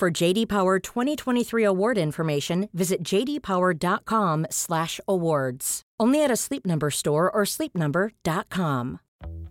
For 0.00 0.10
JD 0.10 0.48
Power 0.48 0.78
2023 0.78 1.62
award 1.62 1.98
information, 1.98 2.70
visit 2.72 3.04
jdpower.com/awards. 3.04 5.82
Only 6.00 6.24
at 6.24 6.30
a 6.30 6.36
Sleep 6.36 6.64
Number 6.64 6.90
store 6.90 7.30
or 7.30 7.42
sleepnumber.com. 7.44 9.00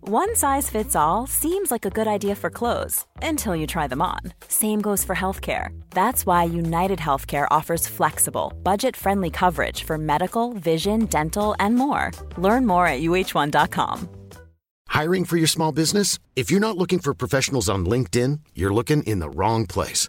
One 0.00 0.34
size 0.34 0.68
fits 0.68 0.96
all 0.96 1.28
seems 1.28 1.70
like 1.70 1.86
a 1.86 1.90
good 1.90 2.08
idea 2.08 2.34
for 2.34 2.50
clothes 2.50 3.06
until 3.22 3.54
you 3.54 3.68
try 3.68 3.86
them 3.86 4.02
on. 4.02 4.18
Same 4.48 4.80
goes 4.80 5.04
for 5.04 5.14
healthcare. 5.14 5.68
That's 5.90 6.26
why 6.26 6.42
United 6.42 6.98
Healthcare 6.98 7.46
offers 7.52 7.86
flexible, 7.86 8.52
budget-friendly 8.64 9.30
coverage 9.30 9.84
for 9.84 9.98
medical, 9.98 10.52
vision, 10.54 11.06
dental, 11.06 11.54
and 11.60 11.76
more. 11.76 12.10
Learn 12.36 12.66
more 12.66 12.88
at 12.88 13.02
uh1.com. 13.02 14.08
Hiring 14.88 15.24
for 15.26 15.36
your 15.36 15.46
small 15.46 15.70
business? 15.70 16.18
If 16.34 16.50
you're 16.50 16.58
not 16.58 16.76
looking 16.76 16.98
for 16.98 17.14
professionals 17.14 17.68
on 17.68 17.86
LinkedIn, 17.86 18.40
you're 18.56 18.74
looking 18.74 19.04
in 19.04 19.20
the 19.20 19.30
wrong 19.30 19.66
place. 19.66 20.08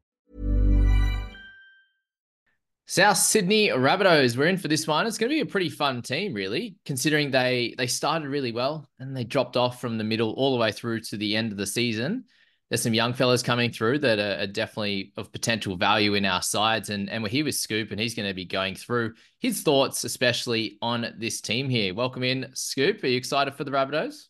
South 2.91 3.15
Sydney 3.15 3.69
Rabbitohs, 3.69 4.35
we're 4.35 4.47
in 4.47 4.57
for 4.57 4.67
this 4.67 4.85
one. 4.85 5.07
It's 5.07 5.17
going 5.17 5.29
to 5.29 5.33
be 5.33 5.39
a 5.39 5.45
pretty 5.45 5.69
fun 5.69 6.01
team, 6.01 6.33
really, 6.33 6.75
considering 6.85 7.31
they 7.31 7.73
they 7.77 7.87
started 7.87 8.27
really 8.27 8.51
well 8.51 8.85
and 8.99 9.15
they 9.15 9.23
dropped 9.23 9.55
off 9.55 9.79
from 9.79 9.97
the 9.97 10.03
middle 10.03 10.33
all 10.33 10.51
the 10.51 10.59
way 10.59 10.73
through 10.73 10.99
to 11.03 11.15
the 11.15 11.37
end 11.37 11.53
of 11.53 11.57
the 11.57 11.65
season. 11.65 12.25
There's 12.69 12.81
some 12.81 12.93
young 12.93 13.13
fellas 13.13 13.43
coming 13.43 13.71
through 13.71 13.99
that 13.99 14.19
are, 14.19 14.43
are 14.43 14.47
definitely 14.47 15.13
of 15.15 15.31
potential 15.31 15.77
value 15.77 16.15
in 16.15 16.25
our 16.25 16.41
sides, 16.41 16.89
and 16.89 17.09
and 17.09 17.23
we're 17.23 17.29
here 17.29 17.45
with 17.45 17.55
Scoop, 17.55 17.91
and 17.91 17.99
he's 18.01 18.13
going 18.13 18.27
to 18.27 18.35
be 18.35 18.43
going 18.43 18.75
through 18.75 19.13
his 19.39 19.61
thoughts, 19.61 20.03
especially 20.03 20.77
on 20.81 21.15
this 21.17 21.39
team 21.39 21.69
here. 21.69 21.93
Welcome 21.93 22.23
in, 22.23 22.49
Scoop. 22.55 23.01
Are 23.05 23.07
you 23.07 23.15
excited 23.15 23.53
for 23.55 23.63
the 23.63 23.71
Rabbitohs? 23.71 24.25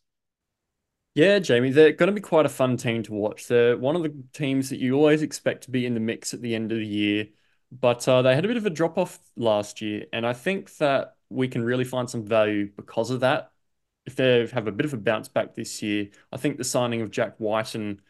Yeah, 1.15 1.39
Jamie, 1.39 1.71
they're 1.71 1.93
going 1.93 2.09
to 2.09 2.13
be 2.13 2.21
quite 2.21 2.45
a 2.45 2.49
fun 2.49 2.77
team 2.77 3.01
to 3.01 3.13
watch. 3.13 3.47
They're 3.47 3.75
one 3.75 3.95
of 3.95 4.03
the 4.03 4.13
teams 4.33 4.69
that 4.69 4.77
you 4.77 4.97
always 4.97 5.23
expect 5.23 5.63
to 5.63 5.71
be 5.71 5.87
in 5.87 5.95
the 5.95 5.99
mix 5.99 6.35
at 6.35 6.43
the 6.43 6.53
end 6.53 6.71
of 6.71 6.77
the 6.77 6.85
year 6.85 7.25
but 7.71 8.07
uh, 8.07 8.21
they 8.21 8.35
had 8.35 8.45
a 8.45 8.47
bit 8.47 8.57
of 8.57 8.65
a 8.65 8.69
drop 8.69 8.97
off 8.97 9.19
last 9.35 9.81
year, 9.81 10.05
and 10.11 10.25
I 10.25 10.33
think 10.33 10.75
that 10.77 11.15
we 11.29 11.47
can 11.47 11.63
really 11.63 11.85
find 11.85 12.09
some 12.09 12.25
value 12.25 12.69
because 12.75 13.09
of 13.11 13.21
that. 13.21 13.51
If 14.05 14.15
they 14.15 14.45
have 14.47 14.67
a 14.67 14.71
bit 14.71 14.85
of 14.85 14.93
a 14.93 14.97
bounce 14.97 15.27
back 15.27 15.55
this 15.55 15.81
year, 15.81 16.09
I 16.31 16.37
think 16.37 16.57
the 16.57 16.63
signing 16.63 17.01
of 17.01 17.11
Jack 17.11 17.35
Wighton 17.39 18.01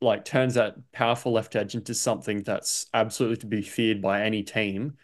like 0.00 0.24
turns 0.24 0.54
that 0.54 0.76
powerful 0.92 1.32
left 1.32 1.56
edge 1.56 1.74
into 1.74 1.94
something 1.94 2.42
that's 2.42 2.86
absolutely 2.92 3.38
to 3.38 3.46
be 3.46 3.62
feared 3.62 4.02
by 4.02 4.22
any 4.22 4.42
team. 4.42 4.94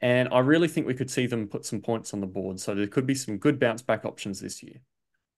And 0.00 0.28
I 0.30 0.38
really 0.38 0.68
think 0.68 0.86
we 0.86 0.94
could 0.94 1.10
see 1.10 1.26
them 1.26 1.48
put 1.48 1.64
some 1.64 1.80
points 1.80 2.14
on 2.14 2.20
the 2.20 2.26
board. 2.26 2.60
So 2.60 2.74
there 2.74 2.86
could 2.86 3.06
be 3.06 3.14
some 3.14 3.38
good 3.38 3.58
bounce 3.58 3.82
back 3.82 4.04
options 4.04 4.40
this 4.40 4.62
year. 4.62 4.76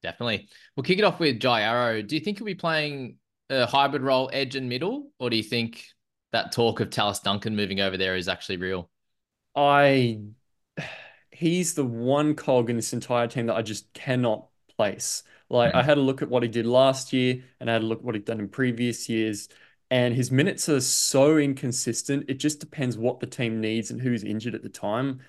Definitely. 0.03 0.49
We'll 0.77 0.85
kick 0.85 0.99
it 0.99 1.05
off 1.05 1.21
with 1.21 1.41
Jai 1.41 1.63
Arrow. 1.63 2.03
Do 2.03 2.17
you 2.17 2.21
think 2.21 2.39
he'll 2.39 2.47
be 2.47 2.55
playing 2.55 3.17
a 3.51 3.67
hybrid 3.67 4.03
role, 4.03 4.29
edge 4.33 4.57
and 4.57 4.69
middle, 4.69 5.11
or 5.19 5.31
do 5.31 5.37
you 5.37 5.43
think 5.43 5.85
that 6.33 6.53
talk 6.53 6.81
of 6.81 6.91
Tallis 6.91 7.21
Duncan 7.21 7.57
moving 7.57 7.81
over 7.81 7.97
there 7.97 8.17
is 8.17 8.29
actually 8.29 8.59
real? 8.59 8.91
I 9.55 10.21
he's 11.31 11.75
the 11.75 11.85
one 11.85 12.35
cog 12.35 12.69
in 12.69 12.77
this 12.77 12.93
entire 12.93 13.29
team 13.29 13.47
that 13.47 13.57
I 13.57 13.63
just 13.63 13.93
cannot 13.93 14.49
place. 14.77 15.23
Like 15.49 15.75
I 15.75 15.79
mm-hmm. 15.79 15.89
had 15.89 15.99
a 15.99 16.03
look 16.03 16.23
at 16.23 16.29
what 16.29 16.43
he 16.43 16.49
did 16.49 16.67
last 16.67 17.13
year 17.13 17.43
and 17.61 17.71
I 17.71 17.75
had 17.75 17.83
a 17.83 17.87
look 17.87 18.01
at 18.01 18.05
what 18.05 18.15
he'd 18.15 18.25
done 18.25 18.41
in 18.41 18.49
previous 18.49 19.09
years. 19.09 19.49
And 19.91 20.15
his 20.15 20.31
minutes 20.31 20.69
are 20.69 20.81
so 20.81 21.39
inconsistent. 21.39 22.27
It 22.29 22.35
just 22.35 22.61
depends 22.61 22.99
what 22.99 23.21
the 23.21 23.27
team 23.27 23.61
needs 23.61 23.91
and 23.91 24.01
who's 24.01 24.23
injured 24.25 24.55
at 24.55 24.63
the 24.63 24.69
time. 24.69 25.21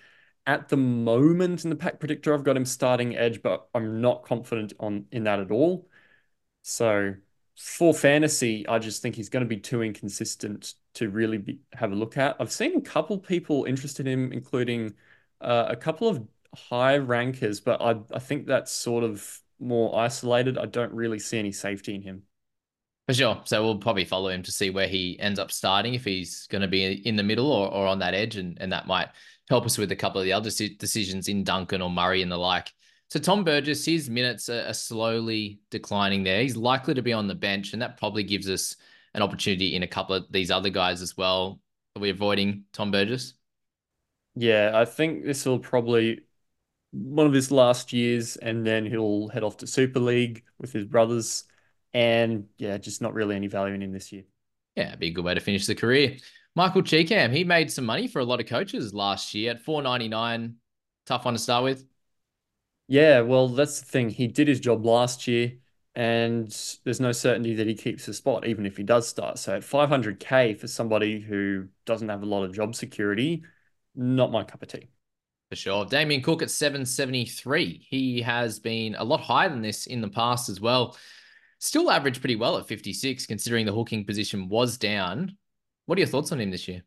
At 0.45 0.67
the 0.67 0.77
moment 0.77 1.63
in 1.63 1.69
the 1.69 1.75
pack 1.75 1.99
predictor, 1.99 2.33
I've 2.33 2.43
got 2.43 2.57
him 2.57 2.65
starting 2.65 3.15
edge, 3.15 3.41
but 3.41 3.67
I'm 3.73 4.01
not 4.01 4.23
confident 4.23 4.73
on 4.79 5.05
in 5.11 5.23
that 5.25 5.39
at 5.39 5.51
all. 5.51 5.87
So 6.63 7.15
for 7.59 7.93
fantasy, 7.93 8.65
I 8.69 8.79
just 8.79 9.01
think 9.01 9.15
he's 9.15 9.27
going 9.27 9.43
to 9.43 9.47
be 9.47 9.57
too 9.57 9.83
inconsistent 9.83 10.75
to 10.93 11.09
really 11.09 11.37
be, 11.37 11.59
have 11.73 11.91
a 11.91 11.95
look 11.95 12.15
at. 12.15 12.37
I've 12.39 12.53
seen 12.53 12.77
a 12.77 12.81
couple 12.81 13.17
people 13.17 13.65
interested 13.65 14.07
in 14.07 14.13
him, 14.13 14.31
including 14.31 14.93
uh, 15.41 15.65
a 15.67 15.75
couple 15.75 16.07
of 16.07 16.25
high 16.55 16.97
rankers, 16.97 17.59
but 17.59 17.81
I, 17.81 17.97
I 18.13 18.19
think 18.19 18.47
that's 18.47 18.71
sort 18.71 19.03
of 19.03 19.41
more 19.59 19.99
isolated. 19.99 20.57
I 20.57 20.67
don't 20.67 20.93
really 20.93 21.19
see 21.19 21.37
any 21.37 21.51
safety 21.51 21.95
in 21.95 22.01
him. 22.01 22.23
For 23.07 23.13
sure. 23.13 23.41
So 23.43 23.61
we'll 23.61 23.77
probably 23.77 24.05
follow 24.05 24.29
him 24.29 24.41
to 24.43 24.53
see 24.53 24.69
where 24.69 24.87
he 24.87 25.19
ends 25.19 25.37
up 25.37 25.51
starting, 25.51 25.95
if 25.95 26.05
he's 26.05 26.47
going 26.47 26.61
to 26.61 26.67
be 26.69 26.93
in 27.05 27.17
the 27.17 27.23
middle 27.23 27.51
or, 27.51 27.67
or 27.67 27.87
on 27.87 27.99
that 27.99 28.13
edge. 28.13 28.37
And, 28.37 28.57
and 28.61 28.71
that 28.71 28.87
might 28.87 29.09
help 29.49 29.65
us 29.65 29.77
with 29.77 29.91
a 29.91 29.97
couple 29.97 30.21
of 30.21 30.25
the 30.25 30.33
other 30.33 30.49
decisions 30.49 31.27
in 31.27 31.43
Duncan 31.43 31.81
or 31.81 31.89
Murray 31.89 32.21
and 32.21 32.31
the 32.31 32.37
like. 32.37 32.71
So 33.09 33.19
Tom 33.19 33.43
Burgess, 33.43 33.85
his 33.85 34.09
minutes 34.09 34.49
are, 34.49 34.67
are, 34.67 34.73
slowly 34.73 35.59
declining 35.71 36.23
there. 36.23 36.41
He's 36.41 36.55
likely 36.55 36.93
to 36.93 37.01
be 37.01 37.13
on 37.13 37.27
the 37.27 37.35
bench, 37.35 37.73
and 37.73 37.81
that 37.81 37.97
probably 37.97 38.23
gives 38.23 38.47
us 38.47 38.75
an 39.15 39.23
opportunity 39.23 39.75
in 39.75 39.81
a 39.81 39.87
couple 39.87 40.15
of 40.15 40.31
these 40.31 40.51
other 40.51 40.69
guys 40.69 41.01
as 41.01 41.17
well. 41.17 41.59
Are 41.95 42.01
we 42.01 42.11
avoiding 42.11 42.65
Tom 42.71 42.91
Burgess? 42.91 43.33
Yeah, 44.35 44.71
I 44.75 44.85
think 44.85 45.25
this 45.25 45.43
will 45.45 45.57
probably 45.57 46.21
one 46.91 47.25
of 47.25 47.33
his 47.33 47.51
last 47.51 47.93
years, 47.93 48.35
and 48.37 48.65
then 48.65 48.85
he'll 48.85 49.27
head 49.29 49.43
off 49.43 49.57
to 49.57 49.67
Super 49.67 49.99
League 49.99 50.43
with 50.59 50.71
his 50.71 50.85
brothers. 50.85 51.45
And 51.93 52.45
yeah, 52.57 52.77
just 52.77 53.01
not 53.01 53.15
really 53.15 53.35
any 53.35 53.47
value 53.47 53.73
in 53.73 53.81
him 53.81 53.91
this 53.91 54.11
year. 54.11 54.23
Yeah, 54.75 54.95
be 54.95 55.07
a 55.07 55.11
good 55.11 55.25
way 55.25 55.33
to 55.33 55.39
finish 55.39 55.65
the 55.65 55.73
career. 55.73 56.17
Michael 56.55 56.83
Chee-Kam, 56.83 57.31
he 57.31 57.43
made 57.43 57.71
some 57.71 57.85
money 57.85 58.07
for 58.07 58.19
a 58.19 58.23
lot 58.25 58.39
of 58.39 58.45
coaches 58.45 58.93
last 58.93 59.33
year 59.33 59.51
at 59.51 59.61
499. 59.61 60.55
Tough 61.05 61.25
one 61.25 61.33
to 61.33 61.39
start 61.39 61.63
with. 61.63 61.88
Yeah, 62.89 63.21
well, 63.21 63.47
that's 63.47 63.79
the 63.79 63.85
thing. 63.85 64.09
He 64.09 64.25
did 64.25 64.47
his 64.47 64.59
job 64.59 64.83
last 64.83 65.27
year, 65.27 65.53
and 65.93 66.47
there's 66.83 66.99
no 66.99 67.11
certainty 67.11 67.53
that 67.53 67.67
he 67.67 67.75
keeps 67.75 68.07
the 68.07 68.15
spot, 68.15 68.47
even 68.47 68.65
if 68.65 68.77
he 68.77 68.83
does 68.83 69.07
start. 69.07 69.37
So 69.37 69.55
at 69.55 69.61
500k 69.61 70.59
for 70.59 70.65
somebody 70.65 71.19
who 71.19 71.67
doesn't 71.85 72.09
have 72.09 72.23
a 72.23 72.25
lot 72.25 72.43
of 72.43 72.55
job 72.55 72.75
security, 72.75 73.43
not 73.93 74.31
my 74.31 74.43
cup 74.43 74.63
of 74.63 74.69
tea. 74.69 74.89
For 75.51 75.55
sure. 75.55 75.85
Damien 75.85 76.23
Cook 76.23 76.41
at 76.41 76.49
773. 76.49 77.85
He 77.87 78.21
has 78.23 78.59
been 78.59 78.95
a 78.95 79.03
lot 79.03 79.21
higher 79.21 79.49
than 79.49 79.61
this 79.61 79.85
in 79.85 80.01
the 80.01 80.09
past 80.09 80.49
as 80.49 80.59
well. 80.59 80.97
Still 81.59 81.91
averaged 81.91 82.21
pretty 82.21 82.37
well 82.37 82.57
at 82.57 82.67
56, 82.67 83.27
considering 83.27 83.67
the 83.67 83.71
hooking 83.71 84.03
position 84.03 84.49
was 84.49 84.79
down. 84.79 85.37
What 85.85 85.99
are 85.99 86.01
your 86.01 86.07
thoughts 86.07 86.31
on 86.31 86.41
him 86.41 86.49
this 86.49 86.67
year? 86.67 86.81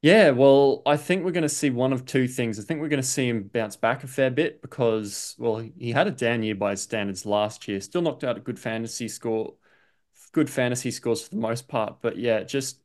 Yeah, 0.00 0.30
well, 0.30 0.82
I 0.86 0.96
think 0.96 1.24
we're 1.24 1.32
going 1.32 1.42
to 1.42 1.48
see 1.48 1.70
one 1.70 1.92
of 1.92 2.04
two 2.06 2.28
things. 2.28 2.58
I 2.58 2.62
think 2.62 2.80
we're 2.80 2.88
going 2.88 3.02
to 3.02 3.06
see 3.08 3.28
him 3.28 3.42
bounce 3.48 3.74
back 3.74 4.04
a 4.04 4.06
fair 4.06 4.30
bit 4.30 4.62
because, 4.62 5.34
well, 5.38 5.56
he 5.58 5.90
had 5.90 6.06
a 6.06 6.12
down 6.12 6.44
year 6.44 6.54
by 6.54 6.70
his 6.70 6.82
standards 6.82 7.26
last 7.26 7.66
year. 7.66 7.80
Still 7.80 8.02
knocked 8.02 8.22
out 8.22 8.36
a 8.36 8.40
good 8.40 8.60
fantasy 8.60 9.08
score, 9.08 9.54
good 10.32 10.50
fantasy 10.50 10.90
scores 10.92 11.22
for 11.24 11.30
the 11.30 11.40
most 11.40 11.68
part. 11.68 12.00
But 12.02 12.18
yeah, 12.18 12.44
just 12.44 12.80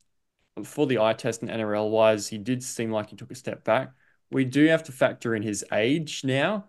for 0.66 0.88
the 0.88 1.00
eye 1.00 1.14
test 1.14 1.42
and 1.42 1.52
NRL 1.52 1.90
wise, 1.92 2.28
he 2.30 2.38
did 2.40 2.64
seem 2.64 2.92
like 2.92 3.10
he 3.12 3.18
took 3.18 3.32
a 3.32 3.36
step 3.36 3.64
back. 3.64 3.94
We 4.32 4.46
do 4.46 4.68
have 4.68 4.84
to 4.84 4.94
factor 4.94 5.36
in 5.36 5.44
his 5.44 5.66
age 5.74 6.24
now. 6.26 6.66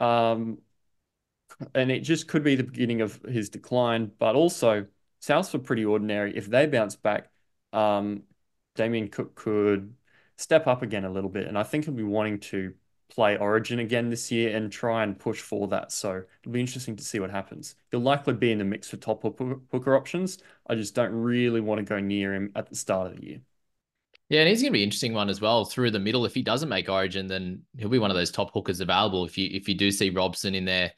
Um, 0.00 0.58
and 1.74 1.90
it 1.90 2.00
just 2.00 2.28
could 2.28 2.42
be 2.42 2.56
the 2.56 2.64
beginning 2.64 3.00
of 3.00 3.20
his 3.22 3.48
decline. 3.48 4.10
But 4.18 4.34
also, 4.34 4.86
Souths 5.22 5.52
were 5.52 5.58
pretty 5.60 5.84
ordinary. 5.84 6.36
If 6.36 6.46
they 6.46 6.66
bounce 6.66 6.96
back, 6.96 7.30
um, 7.72 8.22
Damien 8.74 9.08
Cook 9.08 9.34
could 9.34 9.94
step 10.36 10.66
up 10.66 10.82
again 10.82 11.04
a 11.04 11.10
little 11.10 11.30
bit. 11.30 11.46
And 11.46 11.58
I 11.58 11.62
think 11.62 11.84
he'll 11.84 11.94
be 11.94 12.02
wanting 12.02 12.40
to 12.40 12.74
play 13.14 13.36
Origin 13.36 13.78
again 13.78 14.10
this 14.10 14.32
year 14.32 14.56
and 14.56 14.70
try 14.70 15.02
and 15.02 15.18
push 15.18 15.40
for 15.40 15.68
that. 15.68 15.92
So 15.92 16.22
it'll 16.40 16.52
be 16.52 16.60
interesting 16.60 16.96
to 16.96 17.04
see 17.04 17.20
what 17.20 17.30
happens. 17.30 17.76
He'll 17.90 18.00
likely 18.00 18.34
be 18.34 18.50
in 18.50 18.58
the 18.58 18.64
mix 18.64 18.88
for 18.88 18.96
top 18.96 19.22
hooker 19.22 19.96
options. 19.96 20.38
I 20.66 20.74
just 20.74 20.94
don't 20.94 21.12
really 21.12 21.60
want 21.60 21.78
to 21.78 21.84
go 21.84 22.00
near 22.00 22.34
him 22.34 22.52
at 22.56 22.68
the 22.68 22.76
start 22.76 23.12
of 23.12 23.16
the 23.16 23.26
year. 23.26 23.40
Yeah, 24.30 24.40
and 24.40 24.48
he's 24.48 24.62
going 24.62 24.72
to 24.72 24.76
be 24.76 24.80
an 24.80 24.84
interesting 24.84 25.12
one 25.12 25.28
as 25.28 25.40
well 25.40 25.66
through 25.66 25.90
the 25.90 26.00
middle. 26.00 26.24
If 26.24 26.34
he 26.34 26.42
doesn't 26.42 26.68
make 26.68 26.88
Origin, 26.88 27.26
then 27.26 27.62
he'll 27.76 27.90
be 27.90 27.98
one 27.98 28.10
of 28.10 28.16
those 28.16 28.30
top 28.30 28.52
hookers 28.52 28.80
available. 28.80 29.24
If 29.26 29.36
you 29.36 29.50
if 29.52 29.68
you 29.68 29.74
do 29.74 29.90
see 29.90 30.08
Robson 30.10 30.54
in 30.54 30.64
there, 30.64 30.92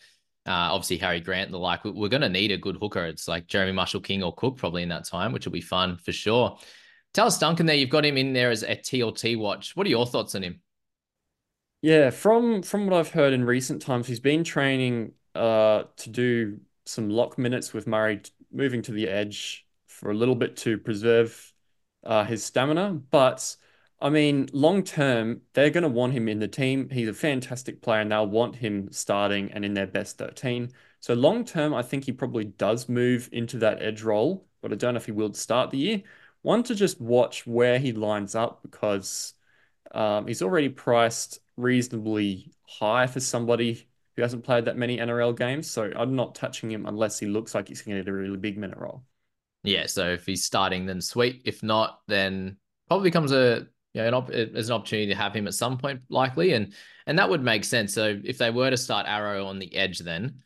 uh, 0.46 0.70
obviously 0.72 0.96
Harry 0.98 1.20
Grant 1.20 1.46
and 1.46 1.54
the 1.54 1.58
like, 1.58 1.84
we're 1.84 2.08
going 2.08 2.22
to 2.22 2.28
need 2.28 2.52
a 2.52 2.56
good 2.56 2.76
hooker. 2.76 3.04
It's 3.04 3.26
like 3.26 3.48
Jeremy 3.48 3.72
Marshall 3.72 4.00
King 4.00 4.22
or 4.22 4.32
Cook 4.32 4.56
probably 4.56 4.84
in 4.84 4.88
that 4.90 5.06
time, 5.06 5.32
which 5.32 5.44
will 5.44 5.52
be 5.52 5.60
fun 5.60 5.96
for 5.96 6.12
sure. 6.12 6.56
Tallis 7.16 7.38
Duncan 7.38 7.64
there, 7.64 7.74
you've 7.74 7.88
got 7.88 8.04
him 8.04 8.18
in 8.18 8.34
there 8.34 8.50
as 8.50 8.62
a 8.62 8.76
TLT 8.76 9.38
watch. 9.38 9.74
What 9.74 9.86
are 9.86 9.90
your 9.90 10.04
thoughts 10.04 10.34
on 10.34 10.42
him? 10.42 10.60
Yeah, 11.80 12.10
from 12.10 12.62
from 12.62 12.86
what 12.86 12.94
I've 12.94 13.10
heard 13.10 13.32
in 13.32 13.42
recent 13.42 13.80
times, 13.80 14.06
he's 14.06 14.20
been 14.20 14.44
training 14.44 15.12
uh 15.34 15.84
to 15.96 16.10
do 16.10 16.60
some 16.84 17.08
lock 17.08 17.38
minutes 17.38 17.72
with 17.72 17.86
Murray 17.86 18.20
moving 18.52 18.82
to 18.82 18.92
the 18.92 19.08
edge 19.08 19.66
for 19.86 20.10
a 20.10 20.14
little 20.14 20.34
bit 20.34 20.56
to 20.58 20.76
preserve 20.76 21.54
uh, 22.04 22.24
his 22.24 22.44
stamina. 22.44 22.92
But 23.10 23.56
I 23.98 24.10
mean, 24.10 24.50
long 24.52 24.82
term, 24.82 25.40
they're 25.54 25.70
going 25.70 25.84
to 25.84 25.88
want 25.88 26.12
him 26.12 26.28
in 26.28 26.38
the 26.38 26.48
team. 26.48 26.90
He's 26.90 27.08
a 27.08 27.14
fantastic 27.14 27.80
player, 27.80 28.02
and 28.02 28.12
they'll 28.12 28.26
want 28.26 28.56
him 28.56 28.92
starting 28.92 29.50
and 29.52 29.64
in 29.64 29.72
their 29.72 29.86
best 29.86 30.18
13. 30.18 30.70
So 31.00 31.14
long 31.14 31.46
term, 31.46 31.72
I 31.72 31.80
think 31.80 32.04
he 32.04 32.12
probably 32.12 32.44
does 32.44 32.90
move 32.90 33.30
into 33.32 33.56
that 33.60 33.82
edge 33.82 34.02
role, 34.02 34.46
but 34.60 34.70
I 34.70 34.76
don't 34.76 34.92
know 34.92 34.98
if 34.98 35.06
he 35.06 35.12
will 35.12 35.32
start 35.32 35.70
the 35.70 35.78
year. 35.78 36.02
One 36.46 36.62
to 36.62 36.76
just 36.76 37.00
watch 37.00 37.44
where 37.44 37.80
he 37.80 37.90
lines 37.90 38.36
up 38.36 38.62
because 38.62 39.34
um, 39.92 40.28
he's 40.28 40.42
already 40.42 40.68
priced 40.68 41.40
reasonably 41.56 42.52
high 42.62 43.08
for 43.08 43.18
somebody 43.18 43.88
who 44.14 44.22
hasn't 44.22 44.44
played 44.44 44.66
that 44.66 44.76
many 44.76 44.98
NRL 44.98 45.36
games. 45.36 45.68
So 45.68 45.90
I'm 45.96 46.14
not 46.14 46.36
touching 46.36 46.70
him 46.70 46.86
unless 46.86 47.18
he 47.18 47.26
looks 47.26 47.52
like 47.52 47.66
he's 47.66 47.82
going 47.82 47.96
to 47.96 48.04
get 48.04 48.08
a 48.08 48.14
really 48.14 48.36
big 48.36 48.58
minute 48.58 48.78
role. 48.78 49.02
Yeah, 49.64 49.86
so 49.86 50.10
if 50.10 50.24
he's 50.24 50.44
starting, 50.44 50.86
then 50.86 51.00
sweet. 51.00 51.42
If 51.44 51.64
not, 51.64 51.98
then 52.06 52.58
probably 52.86 53.10
becomes 53.10 53.32
a 53.32 53.66
you 53.94 54.02
know, 54.02 54.06
an 54.06 54.14
op- 54.14 54.30
as 54.30 54.68
an 54.68 54.76
opportunity 54.76 55.08
to 55.08 55.16
have 55.16 55.34
him 55.34 55.48
at 55.48 55.54
some 55.54 55.78
point, 55.78 56.02
likely, 56.10 56.52
and 56.52 56.74
and 57.08 57.18
that 57.18 57.28
would 57.28 57.42
make 57.42 57.64
sense. 57.64 57.92
So 57.92 58.20
if 58.22 58.38
they 58.38 58.52
were 58.52 58.70
to 58.70 58.76
start 58.76 59.06
Arrow 59.08 59.46
on 59.46 59.58
the 59.58 59.74
edge, 59.74 59.98
then 59.98 60.42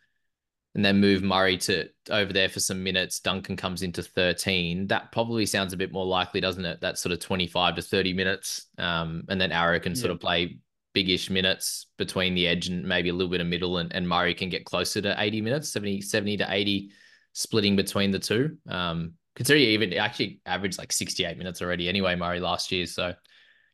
and 0.74 0.84
then 0.84 1.00
move 1.00 1.22
Murray 1.22 1.56
to 1.58 1.88
over 2.10 2.32
there 2.32 2.48
for 2.48 2.60
some 2.60 2.82
minutes, 2.82 3.20
Duncan 3.20 3.56
comes 3.56 3.82
into 3.82 4.02
13. 4.02 4.86
That 4.86 5.10
probably 5.10 5.46
sounds 5.46 5.72
a 5.72 5.76
bit 5.76 5.92
more 5.92 6.06
likely, 6.06 6.40
doesn't 6.40 6.64
it? 6.64 6.80
That 6.80 6.98
sort 6.98 7.12
of 7.12 7.18
25 7.18 7.76
to 7.76 7.82
30 7.82 8.12
minutes. 8.12 8.66
Um, 8.78 9.24
and 9.28 9.40
then 9.40 9.50
Arrow 9.50 9.80
can 9.80 9.96
sort 9.96 10.12
of 10.12 10.20
play 10.20 10.58
biggish 10.92 11.30
minutes 11.30 11.86
between 11.98 12.34
the 12.34 12.46
edge 12.46 12.68
and 12.68 12.84
maybe 12.84 13.08
a 13.08 13.12
little 13.12 13.30
bit 13.30 13.40
of 13.40 13.46
middle, 13.46 13.78
and, 13.78 13.92
and 13.92 14.08
Murray 14.08 14.34
can 14.34 14.48
get 14.48 14.64
closer 14.64 15.00
to 15.00 15.14
80 15.18 15.40
minutes, 15.40 15.72
70, 15.72 16.02
70 16.02 16.36
to 16.38 16.46
80 16.48 16.90
splitting 17.32 17.76
between 17.76 18.10
the 18.10 18.18
two. 18.18 18.56
Um, 18.68 19.14
considering 19.34 19.64
even 19.64 19.92
actually 19.94 20.40
averaged 20.46 20.78
like 20.78 20.92
68 20.92 21.38
minutes 21.38 21.62
already 21.62 21.88
anyway, 21.88 22.14
Murray 22.14 22.40
last 22.40 22.70
year. 22.72 22.86
So 22.86 23.14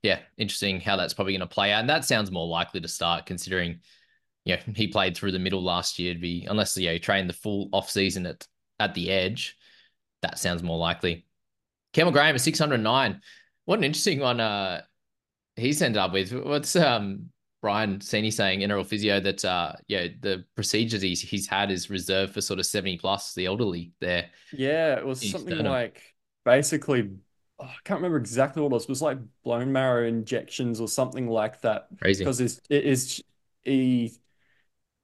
yeah, 0.02 0.20
interesting 0.38 0.80
how 0.80 0.96
that's 0.96 1.14
probably 1.14 1.32
going 1.32 1.40
to 1.40 1.54
play 1.54 1.72
out. 1.72 1.80
And 1.80 1.90
that 1.90 2.04
sounds 2.04 2.30
more 2.30 2.46
likely 2.46 2.80
to 2.80 2.88
start 2.88 3.26
considering, 3.26 3.80
you 4.46 4.54
know, 4.54 4.62
he 4.74 4.86
played 4.86 5.16
through 5.16 5.32
the 5.32 5.38
middle 5.38 5.62
last 5.62 5.98
year 5.98 6.14
to 6.14 6.20
be, 6.20 6.46
unless, 6.48 6.76
you 6.78 6.86
know, 6.86 6.92
he 6.94 6.98
trained 7.00 7.28
the 7.28 7.34
full 7.34 7.68
off 7.72 7.90
season 7.90 8.24
at, 8.26 8.46
at 8.78 8.94
the 8.94 9.10
edge, 9.10 9.58
that 10.22 10.38
sounds 10.38 10.62
more 10.62 10.78
likely. 10.78 11.26
Campbell 11.92 12.12
Graham 12.12 12.34
at 12.34 12.40
609. 12.40 13.20
What 13.64 13.78
an 13.78 13.84
interesting 13.84 14.20
one. 14.20 14.40
Uh, 14.40 14.82
he's 15.56 15.82
ended 15.82 15.98
up 15.98 16.12
with. 16.12 16.32
What's 16.32 16.76
um 16.76 17.30
Brian 17.60 17.98
Seney 17.98 18.32
saying 18.32 18.60
NRL 18.60 18.86
physio 18.86 19.18
that 19.18 19.44
uh 19.44 19.72
yeah 19.88 20.06
the 20.20 20.44
procedures 20.54 21.02
he's 21.02 21.20
he's 21.20 21.48
had 21.48 21.72
is 21.72 21.90
reserved 21.90 22.34
for 22.34 22.40
sort 22.40 22.60
of 22.60 22.66
70 22.66 22.98
plus 22.98 23.34
the 23.34 23.46
elderly 23.46 23.92
there. 24.00 24.26
Yeah, 24.52 24.94
it 24.96 25.04
was 25.04 25.28
something 25.28 25.64
like 25.64 26.00
basically 26.44 27.10
oh, 27.58 27.64
I 27.64 27.74
can't 27.82 27.98
remember 27.98 28.18
exactly 28.18 28.62
what 28.62 28.68
it 28.68 28.74
was. 28.74 28.82
It 28.84 28.90
was 28.90 29.02
like 29.02 29.18
bone 29.42 29.72
marrow 29.72 30.06
injections 30.06 30.80
or 30.80 30.86
something 30.86 31.26
like 31.26 31.62
that. 31.62 31.88
Crazy. 32.00 32.24
Because 32.24 32.40
it 32.40 32.62
is 32.70 33.22
he 33.64 34.12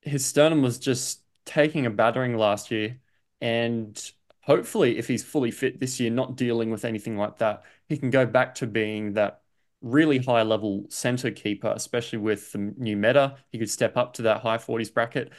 his 0.03 0.25
sternum 0.25 0.63
was 0.63 0.79
just 0.79 1.23
taking 1.45 1.87
a 1.87 1.91
battering 1.91 2.37
last 2.37 2.71
year 2.71 2.99
and 3.41 4.13
hopefully 4.41 4.99
if 4.99 5.09
he's 5.09 5.25
fully 5.25 5.51
fit 5.51 5.81
this 5.81 5.99
year 5.99 6.11
not 6.11 6.37
dealing 6.37 6.71
with 6.71 6.85
anything 6.85 7.17
like 7.17 7.39
that 7.39 7.63
he 7.89 7.97
can 7.97 8.11
go 8.11 8.27
back 8.27 8.55
to 8.55 8.67
being 8.67 9.15
that 9.15 9.43
really 9.83 10.19
high 10.19 10.43
level 10.43 10.85
center 10.89 11.31
keeper, 11.31 11.73
especially 11.75 12.19
with 12.19 12.53
the 12.53 12.59
new 12.59 12.97
meta. 12.97 13.37
He 13.51 13.59
could 13.59 13.71
step 13.71 13.97
up 13.97 14.15
to 14.15 14.23
that 14.23 14.41
high 14.41 14.59
40s 14.59 14.93
bracket. 14.93 15.33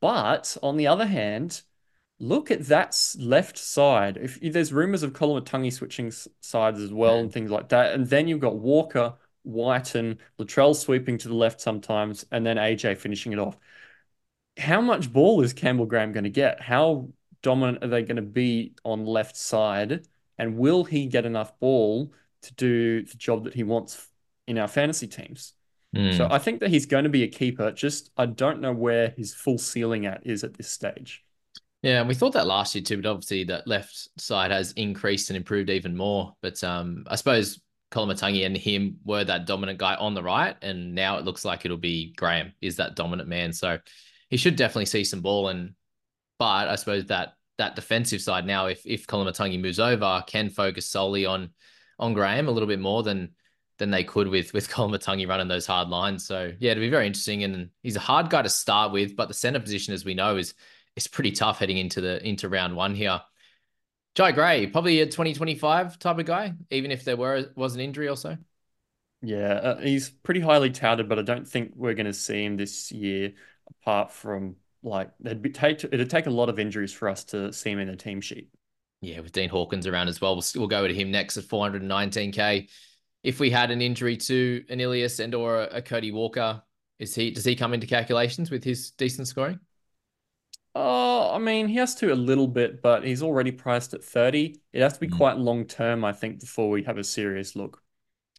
But 0.00 0.56
on 0.62 0.76
the 0.76 0.88
other 0.88 1.06
hand, 1.06 1.62
look 2.18 2.50
at 2.50 2.66
that 2.66 2.96
left 3.18 3.58
side. 3.58 4.16
If, 4.16 4.40
there's 4.40 4.72
rumors 4.72 5.02
of 5.02 5.12
Koloamatangi 5.12 5.72
switching 5.72 6.12
sides 6.40 6.80
as 6.80 6.92
well 6.92 7.18
and 7.18 7.32
things 7.32 7.50
like 7.50 7.68
that, 7.68 7.94
and 7.94 8.06
then 8.08 8.26
you've 8.26 8.40
got 8.40 8.56
Walker, 8.56 9.14
Wighton, 9.44 10.18
Latrell 10.38 10.74
sweeping 10.74 11.18
to 11.18 11.28
the 11.28 11.34
left 11.34 11.60
sometimes, 11.60 12.26
and 12.32 12.44
then 12.44 12.56
AJ 12.56 12.98
finishing 12.98 13.32
it 13.32 13.38
off. 13.38 13.58
How 14.58 14.80
much 14.80 15.12
ball 15.12 15.42
is 15.42 15.52
Campbell 15.52 15.86
Graham 15.86 16.12
going 16.12 16.24
to 16.24 16.30
get? 16.30 16.60
How 16.60 17.08
dominant 17.42 17.82
are 17.82 17.88
they 17.88 18.02
going 18.02 18.16
to 18.16 18.22
be 18.22 18.74
on 18.84 19.06
left 19.06 19.36
side? 19.36 20.06
And 20.38 20.56
will 20.56 20.84
he 20.84 21.06
get 21.06 21.26
enough 21.26 21.58
ball 21.60 22.12
to 22.42 22.54
do 22.54 23.02
the 23.02 23.16
job 23.16 23.44
that 23.44 23.54
he 23.54 23.62
wants 23.62 24.08
in 24.46 24.58
our 24.58 24.68
fantasy 24.68 25.06
teams. 25.06 25.54
Mm. 25.96 26.16
So 26.16 26.28
I 26.30 26.38
think 26.38 26.60
that 26.60 26.70
he's 26.70 26.86
going 26.86 27.04
to 27.04 27.10
be 27.10 27.22
a 27.22 27.28
keeper. 27.28 27.70
Just 27.70 28.10
I 28.16 28.26
don't 28.26 28.60
know 28.60 28.72
where 28.72 29.10
his 29.16 29.34
full 29.34 29.58
ceiling 29.58 30.06
at 30.06 30.26
is 30.26 30.44
at 30.44 30.54
this 30.54 30.70
stage. 30.70 31.24
Yeah, 31.82 31.98
and 31.98 32.08
we 32.08 32.14
thought 32.14 32.32
that 32.34 32.46
last 32.46 32.74
year 32.74 32.84
too, 32.84 32.96
but 32.96 33.06
obviously 33.06 33.44
that 33.44 33.66
left 33.66 34.08
side 34.20 34.52
has 34.52 34.72
increased 34.72 35.30
and 35.30 35.36
improved 35.36 35.68
even 35.68 35.96
more. 35.96 36.34
But 36.40 36.62
um, 36.62 37.04
I 37.08 37.16
suppose 37.16 37.60
Koloamatangi 37.90 38.46
and 38.46 38.56
him 38.56 38.98
were 39.04 39.24
that 39.24 39.46
dominant 39.46 39.78
guy 39.78 39.96
on 39.96 40.14
the 40.14 40.22
right, 40.22 40.56
and 40.62 40.94
now 40.94 41.18
it 41.18 41.24
looks 41.24 41.44
like 41.44 41.64
it'll 41.64 41.76
be 41.76 42.14
Graham 42.16 42.52
is 42.60 42.76
that 42.76 42.94
dominant 42.94 43.28
man. 43.28 43.52
So 43.52 43.78
he 44.32 44.38
should 44.38 44.56
definitely 44.56 44.86
see 44.86 45.04
some 45.04 45.20
ball. 45.20 45.48
And 45.48 45.74
but 46.38 46.66
I 46.66 46.76
suppose 46.76 47.04
that 47.06 47.34
that 47.58 47.76
defensive 47.76 48.22
side 48.22 48.46
now, 48.46 48.66
if 48.66 48.80
if 48.86 49.06
Koloamatangi 49.06 49.60
moves 49.60 49.78
over, 49.78 50.24
can 50.26 50.48
focus 50.48 50.86
solely 50.88 51.26
on 51.26 51.50
on 51.98 52.14
Graham 52.14 52.48
a 52.48 52.50
little 52.50 52.66
bit 52.66 52.80
more 52.80 53.02
than 53.02 53.34
than 53.76 53.90
they 53.90 54.02
could 54.04 54.28
with 54.28 54.54
with 54.54 54.68
Koloamatangi 54.70 55.28
running 55.28 55.48
those 55.48 55.66
hard 55.66 55.88
lines. 55.88 56.26
So 56.26 56.50
yeah, 56.58 56.70
it'll 56.70 56.80
be 56.80 56.88
very 56.88 57.06
interesting. 57.06 57.44
And 57.44 57.68
he's 57.82 57.96
a 57.96 58.00
hard 58.00 58.30
guy 58.30 58.40
to 58.40 58.48
start 58.48 58.90
with, 58.90 59.14
but 59.16 59.28
the 59.28 59.34
center 59.34 59.60
position, 59.60 59.92
as 59.92 60.06
we 60.06 60.14
know, 60.14 60.38
is 60.38 60.54
is 60.96 61.06
pretty 61.06 61.32
tough 61.32 61.58
heading 61.58 61.76
into 61.76 62.00
the 62.00 62.26
into 62.26 62.48
round 62.48 62.74
one 62.74 62.94
here. 62.94 63.20
Jye 64.14 64.32
Gray, 64.32 64.66
probably 64.66 65.00
a 65.00 65.06
2025 65.06 65.98
type 65.98 66.18
of 66.18 66.24
guy, 66.24 66.54
even 66.70 66.90
if 66.90 67.04
there 67.04 67.18
were 67.18 67.50
was 67.54 67.74
an 67.74 67.82
injury 67.82 68.08
or 68.08 68.16
so. 68.16 68.38
Yeah, 69.20 69.52
uh, 69.52 69.80
he's 69.80 70.08
pretty 70.08 70.40
highly 70.40 70.70
touted, 70.70 71.08
but 71.08 71.18
I 71.18 71.22
don't 71.22 71.46
think 71.46 71.74
we're 71.76 71.94
going 71.94 72.06
to 72.06 72.14
see 72.14 72.44
him 72.44 72.56
this 72.56 72.90
year. 72.90 73.34
Apart 73.68 74.10
from 74.10 74.56
like, 74.82 75.10
it'd 75.24 75.42
be 75.42 75.50
take 75.50 75.84
it'd 75.84 76.10
take 76.10 76.26
a 76.26 76.30
lot 76.30 76.48
of 76.48 76.58
injuries 76.58 76.92
for 76.92 77.08
us 77.08 77.24
to 77.24 77.52
see 77.52 77.70
him 77.70 77.78
in 77.78 77.88
a 77.88 77.96
team 77.96 78.20
sheet. 78.20 78.48
Yeah, 79.00 79.20
with 79.20 79.32
Dean 79.32 79.48
Hawkins 79.48 79.86
around 79.86 80.08
as 80.08 80.20
well. 80.20 80.34
We'll, 80.34 80.44
we'll 80.56 80.68
go 80.68 80.86
to 80.86 80.94
him 80.94 81.10
next 81.10 81.36
at 81.36 81.44
419k. 81.44 82.68
If 83.24 83.40
we 83.40 83.50
had 83.50 83.70
an 83.70 83.82
injury 83.82 84.16
to 84.16 84.64
an 84.68 84.80
Ilias 84.80 85.18
and 85.18 85.34
or 85.34 85.62
a, 85.62 85.76
a 85.76 85.82
Cody 85.82 86.12
Walker, 86.12 86.62
is 86.98 87.14
he 87.14 87.30
does 87.30 87.44
he 87.44 87.56
come 87.56 87.74
into 87.74 87.86
calculations 87.86 88.50
with 88.50 88.64
his 88.64 88.92
decent 88.92 89.28
scoring? 89.28 89.58
Oh, 90.74 91.32
I 91.34 91.38
mean, 91.38 91.68
he 91.68 91.74
has 91.76 91.94
to 91.96 92.12
a 92.12 92.14
little 92.14 92.48
bit, 92.48 92.80
but 92.80 93.04
he's 93.04 93.22
already 93.22 93.52
priced 93.52 93.92
at 93.92 94.02
30. 94.02 94.58
It 94.72 94.80
has 94.80 94.94
to 94.94 95.00
be 95.00 95.08
mm. 95.08 95.16
quite 95.16 95.36
long 95.36 95.66
term, 95.66 96.04
I 96.04 96.12
think, 96.12 96.40
before 96.40 96.70
we 96.70 96.82
have 96.84 96.96
a 96.96 97.04
serious 97.04 97.54
look. 97.54 97.81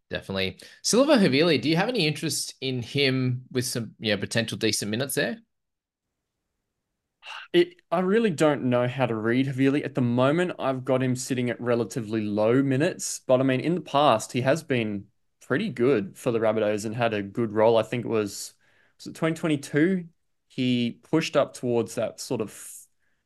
Definitely. 0.09 0.59
Silva 0.83 1.13
Havili, 1.17 1.59
do 1.61 1.69
you 1.69 1.75
have 1.75 1.89
any 1.89 2.05
interest 2.05 2.53
in 2.61 2.81
him 2.83 3.43
with 3.51 3.65
some 3.65 3.95
you 3.99 4.13
know, 4.13 4.19
potential 4.19 4.57
decent 4.57 4.91
minutes 4.91 5.15
there? 5.15 5.39
It, 7.51 7.81
I 7.91 7.99
really 7.99 8.29
don't 8.29 8.65
know 8.65 8.87
how 8.87 9.05
to 9.05 9.15
read 9.15 9.47
Havili. 9.47 9.83
At 9.83 9.95
the 9.95 10.01
moment, 10.01 10.53
I've 10.59 10.83
got 10.85 11.03
him 11.03 11.15
sitting 11.15 11.49
at 11.49 11.59
relatively 11.61 12.21
low 12.21 12.61
minutes, 12.63 13.21
but 13.27 13.39
I 13.39 13.43
mean, 13.43 13.59
in 13.59 13.75
the 13.75 13.81
past, 13.81 14.31
he 14.31 14.41
has 14.41 14.63
been 14.63 15.05
pretty 15.41 15.69
good 15.69 16.17
for 16.17 16.31
the 16.31 16.39
Rabbitohs 16.39 16.85
and 16.85 16.95
had 16.95 17.13
a 17.13 17.21
good 17.21 17.51
role. 17.51 17.77
I 17.77 17.83
think 17.83 18.05
it 18.05 18.09
was, 18.09 18.53
was 18.97 19.07
it 19.07 19.15
2022? 19.15 20.05
He 20.47 20.99
pushed 21.11 21.35
up 21.35 21.53
towards 21.53 21.95
that 21.95 22.19
sort 22.19 22.41
of 22.41 22.51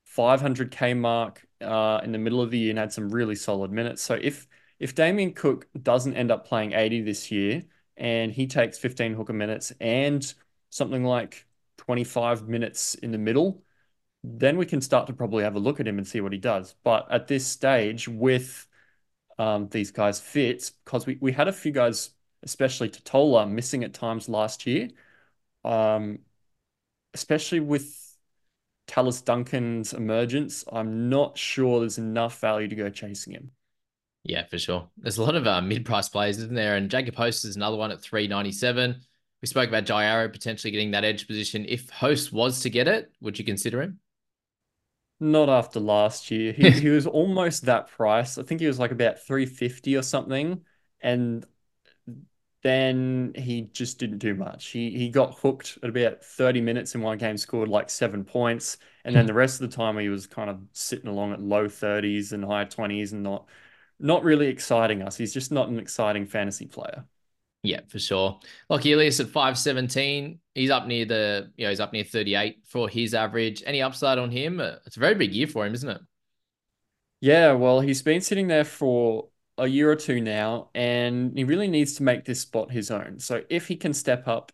500k 0.06 0.94
mark 0.94 1.46
uh, 1.62 2.02
in 2.04 2.12
the 2.12 2.18
middle 2.18 2.42
of 2.42 2.52
the 2.52 2.58
year 2.58 2.70
and 2.72 2.80
had 2.80 2.94
some 2.94 3.10
really 3.10 3.36
solid 3.36 3.72
minutes. 3.72 4.02
So 4.02 4.16
if 4.22 4.48
if 4.80 4.96
Damien 4.96 5.34
Cook 5.34 5.68
doesn't 5.82 6.16
end 6.16 6.32
up 6.32 6.48
playing 6.48 6.74
80 6.74 7.02
this 7.02 7.32
year 7.32 7.64
and 7.96 8.32
he 8.32 8.48
takes 8.48 8.78
15 8.78 9.14
hooker 9.14 9.34
minutes 9.34 9.74
and 9.80 10.34
something 10.70 11.04
like 11.04 11.46
25 11.78 12.48
minutes 12.48 12.96
in 12.96 13.12
the 13.12 13.18
middle, 13.18 13.64
then 14.24 14.58
we 14.58 14.66
can 14.66 14.82
start 14.82 15.08
to 15.08 15.14
probably 15.14 15.44
have 15.44 15.56
a 15.56 15.60
look 15.60 15.80
at 15.80 15.88
him 15.88 15.98
and 15.98 16.08
see 16.08 16.22
what 16.22 16.34
he 16.34 16.38
does. 16.38 16.76
But 16.84 17.08
at 17.12 17.28
this 17.28 17.46
stage, 17.48 18.08
with 18.08 18.68
um, 19.40 19.68
these 19.70 19.92
guys 19.92 20.20
fit, 20.20 20.72
because 20.86 21.06
we, 21.06 21.18
we 21.22 21.32
had 21.32 21.48
a 21.48 21.54
few 21.54 21.72
guys, 21.72 22.12
especially 22.44 22.90
Tatola, 22.90 23.50
missing 23.50 23.84
at 23.84 23.94
times 23.94 24.30
last 24.30 24.68
year, 24.68 24.90
um, 25.64 26.20
especially 27.14 27.60
with 27.60 28.16
Tallis 28.88 29.22
Duncan's 29.22 29.94
emergence, 29.94 30.64
I'm 30.72 31.10
not 31.10 31.38
sure 31.38 31.80
there's 31.82 31.98
enough 31.98 32.40
value 32.40 32.68
to 32.68 32.76
go 32.76 32.90
chasing 32.90 33.34
him. 33.34 33.52
Yeah, 34.28 34.46
for 34.46 34.60
sure. 34.60 34.90
There's 34.98 35.18
a 35.18 35.24
lot 35.24 35.36
of 35.36 35.48
uh, 35.48 35.62
mid-price 35.62 36.10
players, 36.10 36.38
isn't 36.38 36.54
there? 36.54 36.76
And 36.76 36.92
Jacob 36.92 37.16
Host 37.16 37.46
is 37.46 37.56
another 37.56 37.78
one 37.78 37.92
at 37.92 38.02
397. 38.02 39.00
We 39.42 39.48
spoke 39.48 39.70
about 39.70 39.86
Jai 39.86 40.04
Arrow 40.04 40.28
potentially 40.28 40.70
getting 40.70 40.92
that 40.92 41.06
edge 41.06 41.28
position. 41.28 41.66
If 41.68 41.90
Host 41.90 42.34
was 42.34 42.62
to 42.64 42.70
get 42.70 42.90
it, 42.90 43.10
would 43.22 43.40
you 43.40 43.46
consider 43.46 43.82
him? 43.82 44.00
Not 45.22 45.48
after 45.48 45.80
last 45.80 46.30
year. 46.30 46.52
He, 46.52 46.70
he 46.72 46.90
was 46.90 47.08
almost 47.08 47.66
that 47.66 47.88
price. 47.88 48.38
I 48.38 48.44
think 48.44 48.60
he 48.60 48.68
was 48.68 48.80
like 48.80 48.92
about 48.92 49.20
350 49.20 49.96
or 49.96 50.02
something. 50.02 50.62
And 51.00 51.46
then 52.64 53.34
he 53.36 53.70
just 53.72 53.98
didn't 53.98 54.18
do 54.18 54.34
much. 54.36 54.68
He 54.68 54.90
he 54.90 55.10
got 55.10 55.40
hooked 55.40 55.78
at 55.82 55.90
about 55.90 56.24
30 56.24 56.60
minutes 56.60 56.96
in 56.96 57.02
one 57.02 57.18
game, 57.18 57.38
scored 57.38 57.70
like 57.70 57.90
seven 57.90 58.26
points. 58.26 58.78
And 59.06 59.16
then 59.16 59.26
the 59.26 59.34
rest 59.34 59.62
of 59.62 59.70
the 59.70 59.76
time 59.76 59.98
he 59.98 60.10
was 60.10 60.28
kind 60.28 60.50
of 60.50 60.60
sitting 60.74 61.08
along 61.08 61.32
at 61.34 61.42
low 61.42 61.70
30s 61.70 62.34
and 62.34 62.44
high 62.44 62.66
20s 62.66 63.14
and 63.14 63.24
not 63.24 63.46
not 64.00 64.24
really 64.24 64.48
exciting 64.48 65.02
us. 65.02 65.18
He's 65.18 65.34
just 65.34 65.52
not 65.52 65.70
an 65.70 65.80
exciting 65.80 66.26
fantasy 66.26 66.66
player. 66.66 67.06
Yeah, 67.64 67.82
for 67.88 68.00
sure. 68.00 68.40
Lockie 68.70 68.94
Ilias 68.94 69.20
at 69.20 69.28
517. 69.28 70.40
He's 70.54 70.70
up 70.70 70.88
near 70.88 71.06
the, 71.06 71.52
you 71.58 71.66
know, 71.66 71.70
he's 71.70 71.80
up 71.80 71.92
near 71.92 72.04
38 72.04 72.60
for 72.66 72.88
his 72.88 73.14
average. 73.14 73.64
Any 73.66 73.82
upside 73.82 74.18
on 74.18 74.32
him? 74.32 74.60
Uh, 74.60 74.76
it's 74.86 74.98
a 74.98 75.00
very 75.00 75.16
big 75.16 75.34
year 75.34 75.48
for 75.48 75.66
him, 75.66 75.74
isn't 75.74 75.90
it? 75.90 76.02
Yeah, 77.20 77.54
well, 77.54 77.82
he's 77.82 78.02
been 78.02 78.22
sitting 78.22 78.48
there 78.48 78.64
for 78.64 79.30
a 79.58 79.68
year 79.68 79.92
or 79.92 79.96
two 79.96 80.22
now, 80.22 80.70
and 80.76 81.36
he 81.36 81.44
really 81.44 81.68
needs 81.68 81.96
to 81.96 82.04
make 82.04 82.26
this 82.26 82.42
spot 82.42 82.72
his 82.72 82.92
own. 82.92 83.20
So 83.20 83.44
if 83.50 83.68
he 83.68 83.76
can 83.76 83.94
step 83.94 84.28
up 84.28 84.52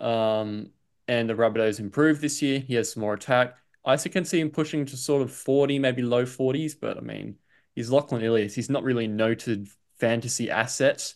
um, 0.00 0.70
and 1.06 1.28
the 1.28 1.34
Rabbitohs 1.34 1.80
improve 1.80 2.20
this 2.20 2.40
year, 2.40 2.60
he 2.60 2.74
has 2.74 2.92
some 2.92 3.02
more 3.02 3.14
attack. 3.14 3.56
I 3.84 3.96
can 3.96 4.24
see 4.24 4.40
him 4.40 4.50
pushing 4.50 4.86
to 4.86 4.96
sort 4.96 5.22
of 5.22 5.32
40, 5.32 5.78
maybe 5.78 6.02
low 6.02 6.24
40s, 6.24 6.74
but 6.80 6.96
I 6.96 7.00
mean, 7.00 7.36
he's 7.74 7.90
Lachlan 7.90 8.22
Ilias. 8.22 8.54
He's 8.54 8.70
not 8.70 8.84
really 8.84 9.06
noted 9.06 9.68
fantasy 9.98 10.50
assets 10.50 11.14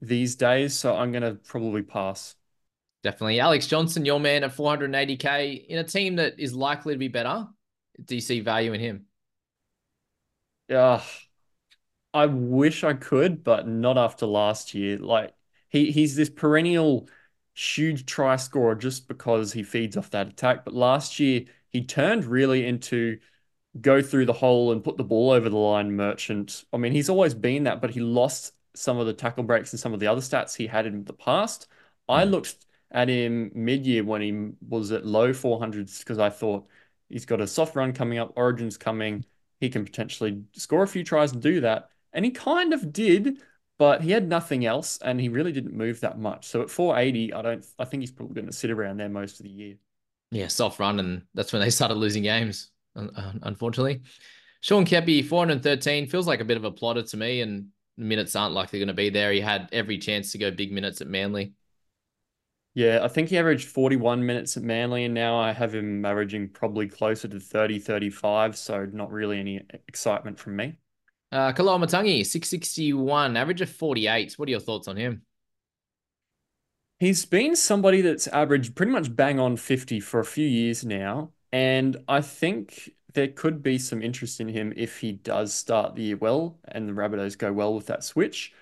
these 0.00 0.36
days, 0.36 0.74
so 0.74 0.96
I'm 0.96 1.12
going 1.12 1.22
to 1.22 1.34
probably 1.34 1.82
pass. 1.82 2.34
Definitely. 3.02 3.40
Alex 3.40 3.66
Johnson, 3.66 4.04
your 4.04 4.20
man 4.20 4.44
at 4.44 4.54
480K 4.54 5.66
in 5.66 5.78
a 5.78 5.84
team 5.84 6.16
that 6.16 6.38
is 6.38 6.54
likely 6.54 6.94
to 6.94 6.98
be 6.98 7.08
better. 7.08 7.46
Do 8.04 8.14
you 8.14 8.20
see 8.20 8.40
value 8.40 8.72
in 8.72 8.80
him? 8.80 9.06
Yeah, 10.68 11.02
I 12.12 12.26
wish 12.26 12.84
I 12.84 12.94
could, 12.94 13.44
but 13.44 13.66
not 13.68 13.98
after 13.98 14.26
last 14.26 14.74
year. 14.74 14.98
Like 14.98 15.34
he 15.68 15.90
he's 15.92 16.16
this 16.16 16.30
perennial 16.30 17.08
huge 17.54 18.06
try 18.06 18.36
scorer 18.36 18.74
just 18.74 19.08
because 19.08 19.52
he 19.52 19.62
feeds 19.62 19.96
off 19.96 20.10
that 20.10 20.28
attack. 20.28 20.64
But 20.64 20.74
last 20.74 21.18
year 21.20 21.44
he 21.70 21.84
turned 21.84 22.24
really 22.24 22.66
into 22.66 23.18
go 23.80 24.02
through 24.02 24.26
the 24.26 24.32
hole 24.32 24.72
and 24.72 24.82
put 24.82 24.96
the 24.96 25.04
ball 25.04 25.30
over 25.30 25.48
the 25.48 25.56
line 25.56 25.94
merchant. 25.94 26.64
I 26.72 26.76
mean, 26.76 26.92
he's 26.92 27.08
always 27.08 27.34
been 27.34 27.64
that, 27.64 27.80
but 27.80 27.90
he 27.90 28.00
lost 28.00 28.52
some 28.74 28.98
of 28.98 29.06
the 29.06 29.12
tackle 29.12 29.44
breaks 29.44 29.72
and 29.72 29.80
some 29.80 29.92
of 29.92 30.00
the 30.00 30.06
other 30.06 30.20
stats 30.20 30.56
he 30.56 30.66
had 30.66 30.86
in 30.86 31.04
the 31.04 31.12
past. 31.12 31.68
I 32.08 32.24
hmm. 32.24 32.30
looked 32.30 32.56
at 32.90 33.08
him 33.08 33.50
mid 33.54 33.86
year 33.86 34.04
when 34.04 34.22
he 34.22 34.50
was 34.66 34.92
at 34.92 35.04
low 35.04 35.30
400s 35.30 35.98
because 35.98 36.18
I 36.18 36.30
thought 36.30 36.66
he's 37.08 37.26
got 37.26 37.40
a 37.40 37.46
soft 37.46 37.76
run 37.76 37.92
coming 37.92 38.18
up, 38.18 38.32
Origins 38.36 38.76
coming. 38.76 39.24
He 39.60 39.68
can 39.68 39.84
potentially 39.84 40.42
score 40.52 40.84
a 40.84 40.88
few 40.88 41.04
tries 41.04 41.32
and 41.32 41.42
do 41.42 41.60
that. 41.60 41.90
And 42.12 42.24
he 42.24 42.30
kind 42.30 42.72
of 42.72 42.92
did, 42.92 43.42
but 43.78 44.02
he 44.02 44.10
had 44.10 44.28
nothing 44.28 44.64
else 44.64 44.98
and 45.02 45.20
he 45.20 45.28
really 45.28 45.52
didn't 45.52 45.74
move 45.74 46.00
that 46.00 46.18
much. 46.18 46.46
So 46.46 46.62
at 46.62 46.70
480, 46.70 47.34
I 47.34 47.42
don't 47.42 47.66
I 47.78 47.84
think 47.84 48.02
he's 48.02 48.12
probably 48.12 48.34
going 48.34 48.46
to 48.46 48.52
sit 48.52 48.70
around 48.70 48.98
there 48.98 49.08
most 49.08 49.40
of 49.40 49.44
the 49.44 49.50
year. 49.50 49.74
Yeah, 50.30 50.48
soft 50.48 50.78
run 50.78 51.00
and 51.00 51.22
that's 51.34 51.52
when 51.52 51.60
they 51.60 51.70
started 51.70 51.94
losing 51.94 52.22
games, 52.22 52.70
unfortunately. 53.42 54.02
Sean 54.60 54.84
Keppie, 54.84 55.24
413, 55.24 56.08
feels 56.08 56.26
like 56.26 56.40
a 56.40 56.44
bit 56.44 56.56
of 56.56 56.64
a 56.64 56.70
plotter 56.70 57.02
to 57.02 57.16
me 57.16 57.40
and 57.40 57.68
minutes 57.96 58.34
aren't 58.36 58.54
likely 58.54 58.78
going 58.78 58.88
to 58.88 58.94
be 58.94 59.10
there. 59.10 59.32
He 59.32 59.40
had 59.40 59.68
every 59.72 59.98
chance 59.98 60.32
to 60.32 60.38
go 60.38 60.50
big 60.50 60.72
minutes 60.72 61.00
at 61.00 61.08
Manly. 61.08 61.52
Yeah, 62.74 63.00
I 63.02 63.08
think 63.08 63.28
he 63.28 63.38
averaged 63.38 63.68
41 63.68 64.24
minutes 64.24 64.56
at 64.56 64.62
Manly, 64.62 65.04
and 65.04 65.14
now 65.14 65.36
I 65.36 65.52
have 65.52 65.74
him 65.74 66.04
averaging 66.04 66.50
probably 66.50 66.86
closer 66.86 67.26
to 67.26 67.40
30, 67.40 67.80
35. 67.80 68.56
So 68.56 68.86
not 68.92 69.10
really 69.10 69.40
any 69.40 69.60
excitement 69.88 70.38
from 70.38 70.56
me. 70.56 70.78
Uh, 71.32 71.52
Koloamatangi, 71.52 72.24
661, 72.24 73.36
average 73.36 73.60
of 73.60 73.70
48. 73.70 74.34
What 74.38 74.48
are 74.48 74.50
your 74.50 74.60
thoughts 74.60 74.86
on 74.86 74.96
him? 74.96 75.22
He's 77.00 77.24
been 77.24 77.54
somebody 77.54 78.00
that's 78.00 78.26
averaged 78.28 78.74
pretty 78.74 78.92
much 78.92 79.14
bang 79.14 79.38
on 79.38 79.56
50 79.56 80.00
for 80.00 80.20
a 80.20 80.24
few 80.24 80.46
years 80.46 80.84
now. 80.84 81.32
And 81.52 81.96
I 82.08 82.20
think 82.20 82.90
there 83.14 83.28
could 83.28 83.62
be 83.62 83.78
some 83.78 84.02
interest 84.02 84.40
in 84.40 84.48
him 84.48 84.72
if 84.76 84.98
he 85.00 85.12
does 85.12 85.54
start 85.54 85.94
the 85.94 86.02
year 86.02 86.16
well 86.16 86.58
and 86.68 86.88
the 86.88 86.92
Rabbitohs 86.92 87.38
go 87.38 87.52
well 87.52 87.74
with 87.74 87.86
that 87.86 88.04
switch. 88.04 88.52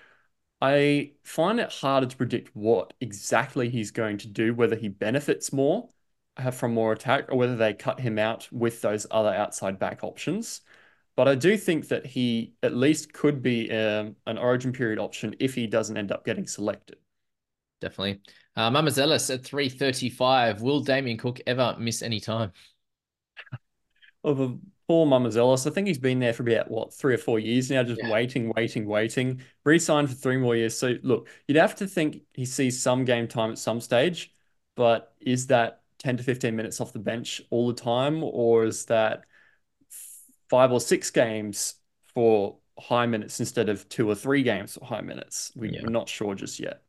I 0.61 1.11
find 1.23 1.59
it 1.59 1.71
harder 1.71 2.07
to 2.07 2.17
predict 2.17 2.55
what 2.55 2.93
exactly 2.99 3.69
he's 3.69 3.91
going 3.91 4.17
to 4.19 4.27
do, 4.27 4.53
whether 4.53 4.75
he 4.75 4.87
benefits 4.87 5.53
more 5.53 5.89
uh, 6.37 6.51
from 6.51 6.73
more 6.73 6.93
attack 6.93 7.31
or 7.31 7.37
whether 7.37 7.55
they 7.55 7.73
cut 7.73 7.99
him 7.99 8.17
out 8.17 8.47
with 8.51 8.81
those 8.81 9.05
other 9.11 9.29
outside 9.33 9.77
back 9.79 10.03
options. 10.03 10.61
But 11.15 11.27
I 11.27 11.35
do 11.35 11.57
think 11.57 11.87
that 11.89 12.05
he 12.05 12.53
at 12.63 12.75
least 12.75 13.11
could 13.13 13.41
be 13.41 13.71
um, 13.71 14.15
an 14.25 14.37
origin 14.37 14.71
period 14.71 14.99
option 14.99 15.35
if 15.39 15.55
he 15.55 15.67
doesn't 15.67 15.97
end 15.97 16.11
up 16.11 16.25
getting 16.25 16.47
selected. 16.47 16.97
Definitely. 17.81 18.21
Uh, 18.55 18.71
Mamouzelos 18.71 19.33
at 19.33 19.43
335. 19.43 20.61
Will 20.61 20.79
Damien 20.79 21.17
Cook 21.17 21.39
ever 21.45 21.75
miss 21.79 22.01
any 22.01 22.19
time? 22.19 22.51
Of 24.23 24.39
a 24.39 24.57
poor 24.87 25.05
Mamouzelos. 25.05 25.67
I 25.67 25.73
think 25.73 25.87
he's 25.87 25.97
been 25.97 26.19
there 26.19 26.33
for 26.33 26.43
about 26.43 26.71
what 26.71 26.93
three 26.93 27.13
or 27.13 27.17
four 27.17 27.39
years 27.39 27.69
now, 27.69 27.83
just 27.83 28.01
yeah. 28.01 28.11
waiting, 28.11 28.51
waiting, 28.55 28.85
waiting. 28.87 29.41
Re-signed 29.65 30.09
for 30.09 30.15
three 30.15 30.37
more 30.37 30.55
years. 30.55 30.77
So 30.77 30.95
look, 31.03 31.27
you'd 31.47 31.57
have 31.57 31.75
to 31.75 31.87
think 31.87 32.21
he 32.33 32.45
sees 32.45 32.81
some 32.81 33.05
game 33.05 33.27
time 33.27 33.51
at 33.51 33.57
some 33.57 33.81
stage, 33.81 34.33
but 34.75 35.13
is 35.19 35.47
that 35.47 35.81
10 35.99 36.17
to 36.17 36.23
15 36.23 36.55
minutes 36.55 36.79
off 36.79 36.93
the 36.93 36.99
bench 36.99 37.41
all 37.49 37.67
the 37.67 37.73
time, 37.73 38.23
or 38.23 38.65
is 38.65 38.85
that 38.85 39.23
five 40.49 40.71
or 40.71 40.79
six 40.79 41.11
games 41.11 41.75
for 42.13 42.57
high 42.79 43.05
minutes 43.05 43.39
instead 43.39 43.69
of 43.69 43.87
two 43.89 44.09
or 44.09 44.15
three 44.15 44.43
games 44.43 44.75
for 44.75 44.85
high 44.85 45.01
minutes? 45.01 45.51
We, 45.55 45.71
yeah. 45.71 45.81
We're 45.83 45.89
not 45.89 46.07
sure 46.07 46.35
just 46.35 46.59
yet. 46.59 46.81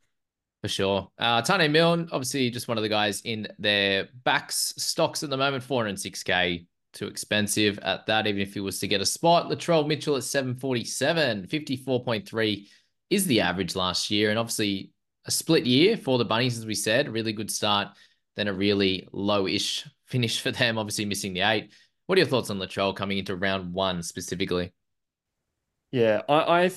For 0.62 0.68
sure. 0.68 1.08
Uh, 1.18 1.40
Taane 1.40 1.70
Milne, 1.70 2.08
obviously 2.12 2.50
just 2.50 2.68
one 2.68 2.78
of 2.78 2.82
the 2.82 2.88
guys 2.88 3.22
in 3.22 3.48
their 3.58 4.08
backs 4.24 4.74
stocks 4.76 5.22
at 5.22 5.30
the 5.30 5.36
moment, 5.36 5.66
406k 5.66 6.66
too 6.92 7.06
expensive 7.06 7.78
at 7.80 8.06
that, 8.06 8.26
even 8.26 8.40
if 8.40 8.54
he 8.54 8.60
was 8.60 8.78
to 8.80 8.88
get 8.88 9.00
a 9.00 9.06
spot. 9.06 9.50
Latrell 9.50 9.86
Mitchell 9.86 10.16
at 10.16 10.24
747, 10.24 11.46
54.3 11.46 12.68
is 13.10 13.26
the 13.26 13.40
average 13.40 13.76
last 13.76 14.10
year. 14.10 14.30
And 14.30 14.38
obviously 14.38 14.92
a 15.24 15.30
split 15.30 15.66
year 15.66 15.96
for 15.96 16.18
the 16.18 16.24
Bunnies, 16.24 16.58
as 16.58 16.66
we 16.66 16.74
said, 16.74 17.12
really 17.12 17.32
good 17.32 17.50
start, 17.50 17.88
then 18.36 18.48
a 18.48 18.52
really 18.52 19.08
low-ish 19.12 19.86
finish 20.06 20.40
for 20.40 20.50
them, 20.50 20.78
obviously 20.78 21.04
missing 21.04 21.34
the 21.34 21.42
eight. 21.42 21.72
What 22.06 22.16
are 22.16 22.20
your 22.20 22.28
thoughts 22.28 22.50
on 22.50 22.58
Latrell 22.58 22.96
coming 22.96 23.18
into 23.18 23.36
round 23.36 23.72
one 23.72 24.02
specifically? 24.02 24.72
Yeah, 25.92 26.22
I, 26.28 26.64
I 26.64 26.70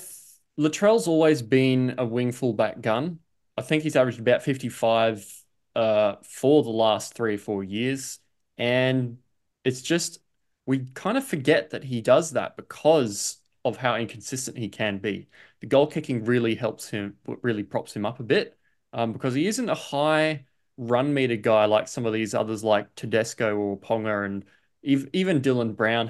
Latrell's 0.59 1.07
always 1.07 1.41
been 1.41 1.95
a 1.97 2.05
wing 2.05 2.31
fullback 2.31 2.81
gun. 2.81 3.19
I 3.57 3.61
think 3.61 3.83
he's 3.83 3.95
averaged 3.95 4.19
about 4.19 4.43
55 4.43 5.25
uh, 5.75 6.15
for 6.23 6.63
the 6.63 6.69
last 6.69 7.13
three 7.13 7.35
or 7.35 7.37
four 7.37 7.63
years. 7.63 8.19
And 8.57 9.17
it's 9.63 9.81
just 9.81 10.19
we 10.65 10.85
kind 10.93 11.17
of 11.17 11.25
forget 11.25 11.71
that 11.71 11.83
he 11.83 12.01
does 12.01 12.31
that 12.31 12.55
because 12.55 13.37
of 13.65 13.77
how 13.77 13.95
inconsistent 13.95 14.57
he 14.57 14.69
can 14.69 14.97
be. 14.97 15.27
The 15.59 15.67
goal 15.67 15.87
kicking 15.87 16.23
really 16.25 16.55
helps 16.55 16.89
him, 16.89 17.17
really 17.41 17.63
props 17.63 17.95
him 17.95 18.05
up 18.05 18.19
a 18.19 18.23
bit 18.23 18.57
um, 18.93 19.13
because 19.13 19.33
he 19.33 19.47
isn't 19.47 19.69
a 19.69 19.75
high 19.75 20.45
run 20.77 21.13
meter 21.13 21.35
guy 21.35 21.65
like 21.65 21.87
some 21.87 22.05
of 22.05 22.13
these 22.13 22.33
others 22.33 22.63
like 22.63 22.93
Tedesco 22.95 23.55
or 23.55 23.79
Ponga 23.79 24.25
and 24.25 24.45
even 24.83 25.41
Dylan 25.41 25.75
Brown 25.75 26.09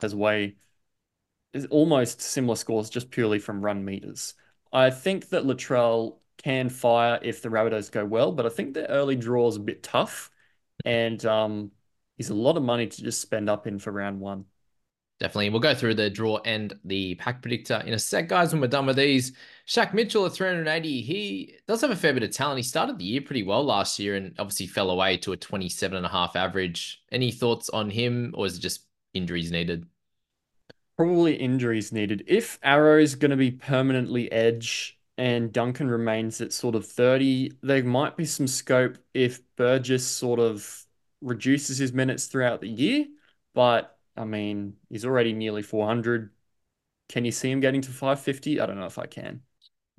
Has 0.00 0.14
way 0.14 0.56
is 1.52 1.66
almost 1.66 2.20
similar 2.20 2.56
scores 2.56 2.90
just 2.90 3.10
purely 3.10 3.38
from 3.38 3.64
run 3.64 3.84
meters. 3.84 4.34
I 4.72 4.90
think 4.90 5.30
that 5.30 5.44
Latrell 5.44 6.18
can 6.36 6.68
fire 6.68 7.18
if 7.22 7.40
the 7.42 7.48
Rabbitohs 7.48 7.90
go 7.90 8.04
well, 8.04 8.30
but 8.32 8.46
I 8.46 8.50
think 8.50 8.74
the 8.74 8.88
early 8.90 9.16
draw 9.16 9.48
is 9.48 9.56
a 9.56 9.60
bit 9.60 9.82
tough, 9.82 10.30
and 10.84 11.24
um, 11.24 11.70
he's 12.16 12.30
a 12.30 12.34
lot 12.34 12.56
of 12.56 12.62
money 12.62 12.86
to 12.86 13.02
just 13.02 13.20
spend 13.20 13.48
up 13.48 13.66
in 13.66 13.78
for 13.78 13.90
round 13.90 14.20
one. 14.20 14.44
Definitely. 15.18 15.48
We'll 15.48 15.60
go 15.60 15.74
through 15.74 15.94
the 15.94 16.10
draw 16.10 16.40
and 16.44 16.78
the 16.84 17.14
pack 17.14 17.40
predictor 17.40 17.82
in 17.86 17.94
a 17.94 17.98
sec, 17.98 18.28
guys, 18.28 18.52
when 18.52 18.60
we're 18.60 18.66
done 18.66 18.84
with 18.84 18.96
these. 18.96 19.32
Shaq 19.66 19.94
Mitchell 19.94 20.26
at 20.26 20.32
380, 20.32 21.00
he 21.00 21.54
does 21.66 21.80
have 21.80 21.90
a 21.90 21.96
fair 21.96 22.12
bit 22.12 22.22
of 22.22 22.32
talent. 22.32 22.58
He 22.58 22.62
started 22.62 22.98
the 22.98 23.04
year 23.04 23.22
pretty 23.22 23.42
well 23.42 23.64
last 23.64 23.98
year 23.98 24.16
and 24.16 24.34
obviously 24.38 24.66
fell 24.66 24.90
away 24.90 25.16
to 25.18 25.32
a 25.32 25.36
27 25.38 25.96
and 25.96 26.04
a 26.04 26.10
half 26.10 26.36
average. 26.36 27.02
Any 27.10 27.30
thoughts 27.30 27.70
on 27.70 27.88
him, 27.88 28.34
or 28.36 28.44
is 28.44 28.58
it 28.58 28.60
just 28.60 28.85
injuries 29.16 29.50
needed? 29.50 29.86
Probably 30.96 31.36
injuries 31.36 31.92
needed. 31.92 32.24
If 32.26 32.58
Arrow 32.62 32.98
is 32.98 33.14
going 33.14 33.30
to 33.30 33.36
be 33.36 33.50
permanently 33.50 34.30
edge 34.32 34.98
and 35.18 35.52
Duncan 35.52 35.88
remains 35.88 36.40
at 36.40 36.52
sort 36.52 36.74
of 36.74 36.86
30, 36.86 37.52
there 37.62 37.84
might 37.84 38.16
be 38.16 38.24
some 38.24 38.46
scope 38.46 38.98
if 39.12 39.40
Burgess 39.56 40.06
sort 40.06 40.40
of 40.40 40.84
reduces 41.20 41.78
his 41.78 41.92
minutes 41.92 42.26
throughout 42.26 42.60
the 42.60 42.68
year. 42.68 43.06
But 43.54 43.96
I 44.16 44.24
mean, 44.24 44.74
he's 44.88 45.04
already 45.04 45.32
nearly 45.32 45.62
400. 45.62 46.30
Can 47.08 47.24
you 47.24 47.32
see 47.32 47.50
him 47.50 47.60
getting 47.60 47.82
to 47.82 47.90
550? 47.90 48.60
I 48.60 48.66
don't 48.66 48.78
know 48.78 48.86
if 48.86 48.98
I 48.98 49.06
can. 49.06 49.42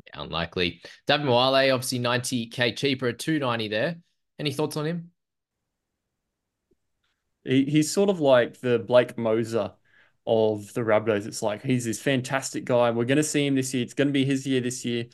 Yeah, 0.07 0.23
unlikely. 0.23 0.81
David 1.05 1.25
Moale, 1.25 1.71
obviously 1.73 1.99
90k 1.99 2.75
cheaper 2.75 3.07
at 3.07 3.19
290 3.19 3.67
there. 3.67 3.97
Any 4.39 4.51
thoughts 4.51 4.77
on 4.77 4.85
him? 4.85 5.11
He, 7.47 7.65
he's 7.65 7.91
sort 7.91 8.09
of 8.09 8.19
like 8.19 8.59
the 8.59 8.79
Blake 8.79 9.17
Moser 9.17 9.73
of 10.25 10.73
the 10.73 10.81
Rabbitohs. 10.81 11.25
It's 11.25 11.41
like 11.41 11.63
he's 11.63 11.85
this 11.85 12.01
fantastic 12.01 12.65
guy. 12.65 12.91
We're 12.91 13.05
going 13.05 13.17
to 13.17 13.23
see 13.23 13.45
him 13.47 13.55
this 13.55 13.73
year. 13.73 13.83
It's 13.83 13.93
going 13.93 14.09
to 14.09 14.13
be 14.13 14.25
his 14.25 14.45
year 14.45 14.61
this 14.61 14.85
year. 14.85 15.05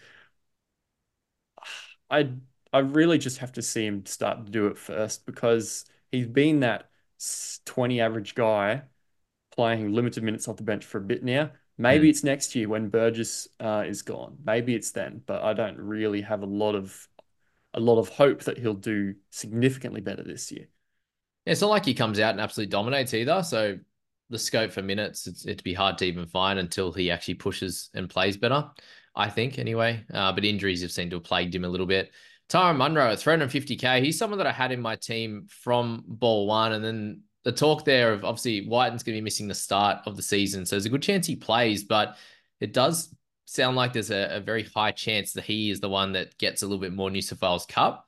I 2.09 2.29
I 2.71 2.79
really 2.79 3.19
just 3.19 3.37
have 3.37 3.51
to 3.53 3.61
see 3.61 3.85
him 3.85 4.05
start 4.05 4.45
to 4.45 4.51
do 4.51 4.67
it 4.67 4.77
first 4.77 5.25
because 5.25 5.85
he's 6.11 6.27
been 6.27 6.61
that 6.61 6.89
20 7.65 8.01
average 8.01 8.35
guy 8.35 8.83
playing 9.55 9.93
limited 9.93 10.23
minutes 10.23 10.47
off 10.47 10.57
the 10.57 10.63
bench 10.63 10.83
for 10.83 10.97
a 10.97 11.01
bit 11.01 11.23
now. 11.23 11.51
Maybe 11.77 12.07
mm. 12.07 12.09
it's 12.09 12.23
next 12.23 12.55
year 12.55 12.67
when 12.67 12.89
Burgess 12.89 13.47
uh, 13.59 13.83
is 13.87 14.01
gone. 14.01 14.37
Maybe 14.43 14.75
it's 14.75 14.91
then, 14.91 15.21
but 15.25 15.43
I 15.43 15.53
don't 15.53 15.77
really 15.77 16.21
have 16.21 16.41
a 16.41 16.47
lot 16.47 16.75
of 16.75 17.07
a 17.75 17.79
lot 17.79 17.99
of 17.99 18.09
hope 18.09 18.43
that 18.43 18.57
he'll 18.59 18.73
do 18.73 19.15
significantly 19.31 20.01
better 20.01 20.23
this 20.23 20.51
year. 20.51 20.67
It's 21.45 21.61
not 21.61 21.69
like 21.69 21.85
he 21.85 21.93
comes 21.93 22.19
out 22.19 22.31
and 22.31 22.41
absolutely 22.41 22.71
dominates 22.71 23.13
either. 23.13 23.43
So 23.43 23.77
the 24.29 24.39
scope 24.39 24.71
for 24.71 24.81
minutes, 24.81 25.27
it's, 25.27 25.45
it'd 25.45 25.63
be 25.63 25.73
hard 25.73 25.97
to 25.99 26.05
even 26.05 26.25
find 26.25 26.59
until 26.59 26.91
he 26.91 27.11
actually 27.11 27.35
pushes 27.35 27.89
and 27.93 28.09
plays 28.09 28.37
better. 28.37 28.69
I 29.15 29.29
think 29.29 29.59
anyway. 29.59 30.03
Uh, 30.11 30.31
but 30.31 30.45
injuries 30.45 30.81
have 30.81 30.91
seemed 30.91 31.11
to 31.11 31.17
have 31.17 31.23
plagued 31.23 31.53
him 31.53 31.65
a 31.65 31.69
little 31.69 31.85
bit. 31.85 32.11
Tyrone 32.49 32.77
Munro 32.77 33.11
at 33.11 33.19
350k. 33.19 34.03
He's 34.03 34.17
someone 34.17 34.37
that 34.37 34.47
I 34.47 34.51
had 34.51 34.71
in 34.71 34.81
my 34.81 34.95
team 34.95 35.47
from 35.49 36.03
ball 36.07 36.47
one, 36.47 36.73
and 36.73 36.83
then 36.83 37.21
the 37.43 37.51
talk 37.51 37.85
there 37.85 38.13
of 38.13 38.23
obviously 38.23 38.67
Wighton's 38.67 39.03
going 39.03 39.15
to 39.15 39.21
be 39.21 39.23
missing 39.23 39.47
the 39.47 39.55
start 39.55 39.99
of 40.05 40.15
the 40.15 40.21
season, 40.21 40.65
so 40.65 40.75
there's 40.75 40.85
a 40.85 40.89
good 40.89 41.01
chance 41.01 41.25
he 41.25 41.35
plays, 41.35 41.83
but 41.83 42.17
it 42.59 42.73
does 42.73 43.13
sound 43.45 43.75
like 43.75 43.93
there's 43.93 44.11
a, 44.11 44.37
a 44.37 44.39
very 44.39 44.63
high 44.63 44.91
chance 44.91 45.33
that 45.33 45.43
he 45.43 45.69
is 45.69 45.79
the 45.79 45.89
one 45.89 46.13
that 46.13 46.37
gets 46.37 46.61
a 46.61 46.65
little 46.65 46.79
bit 46.79 46.93
more 46.93 47.09
New 47.09 47.21
South 47.21 47.41
Wales 47.41 47.65
Cup 47.65 48.07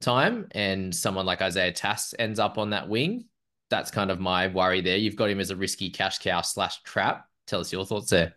time, 0.00 0.48
and 0.52 0.94
someone 0.94 1.26
like 1.26 1.42
Isaiah 1.42 1.72
Tass 1.72 2.14
ends 2.18 2.38
up 2.38 2.58
on 2.58 2.70
that 2.70 2.88
wing. 2.88 3.26
That's 3.70 3.90
kind 3.90 4.10
of 4.10 4.20
my 4.20 4.48
worry 4.48 4.80
there. 4.80 4.96
You've 4.96 5.16
got 5.16 5.30
him 5.30 5.40
as 5.40 5.50
a 5.50 5.56
risky 5.56 5.90
cash 5.90 6.18
cow 6.18 6.42
slash 6.42 6.82
trap. 6.82 7.26
Tell 7.46 7.60
us 7.60 7.72
your 7.72 7.84
thoughts 7.84 8.10
there. 8.10 8.34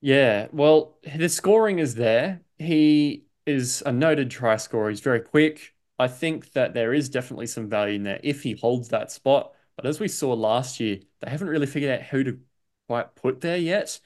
Yeah, 0.00 0.48
well, 0.52 0.98
the 1.16 1.28
scoring 1.28 1.78
is 1.78 1.94
there. 1.94 2.42
He 2.58 3.24
is 3.46 3.82
a 3.86 3.92
noted 3.92 4.30
try 4.30 4.56
scorer. 4.56 4.90
He's 4.90 5.00
very 5.00 5.20
quick. 5.20 5.74
I 5.98 6.08
think 6.08 6.52
that 6.52 6.74
there 6.74 6.92
is 6.92 7.08
definitely 7.08 7.46
some 7.46 7.68
value 7.68 7.94
in 7.96 8.02
there 8.02 8.20
if 8.22 8.42
he 8.42 8.52
holds 8.52 8.88
that 8.88 9.10
spot. 9.10 9.52
But 9.76 9.86
as 9.86 10.00
we 10.00 10.08
saw 10.08 10.32
last 10.34 10.80
year, 10.80 10.98
they 11.20 11.30
haven't 11.30 11.48
really 11.48 11.66
figured 11.66 12.00
out 12.00 12.06
who 12.06 12.24
to 12.24 12.38
quite 12.88 13.14
put 13.14 13.40
there 13.40 13.56
yet. 13.56 13.98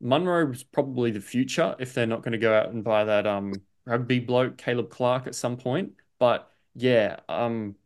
Munro 0.00 0.50
is 0.50 0.64
probably 0.64 1.10
the 1.10 1.20
future 1.20 1.76
if 1.78 1.94
they're 1.94 2.06
not 2.06 2.22
going 2.22 2.32
to 2.32 2.38
go 2.38 2.54
out 2.54 2.70
and 2.70 2.82
buy 2.82 3.04
that 3.04 3.26
um 3.26 3.52
rugby 3.86 4.20
bloke 4.20 4.58
Caleb 4.58 4.90
Clarke 4.90 5.26
at 5.26 5.34
some 5.34 5.56
point. 5.56 5.94
But 6.18 6.50
yeah, 6.74 7.20
um 7.28 7.76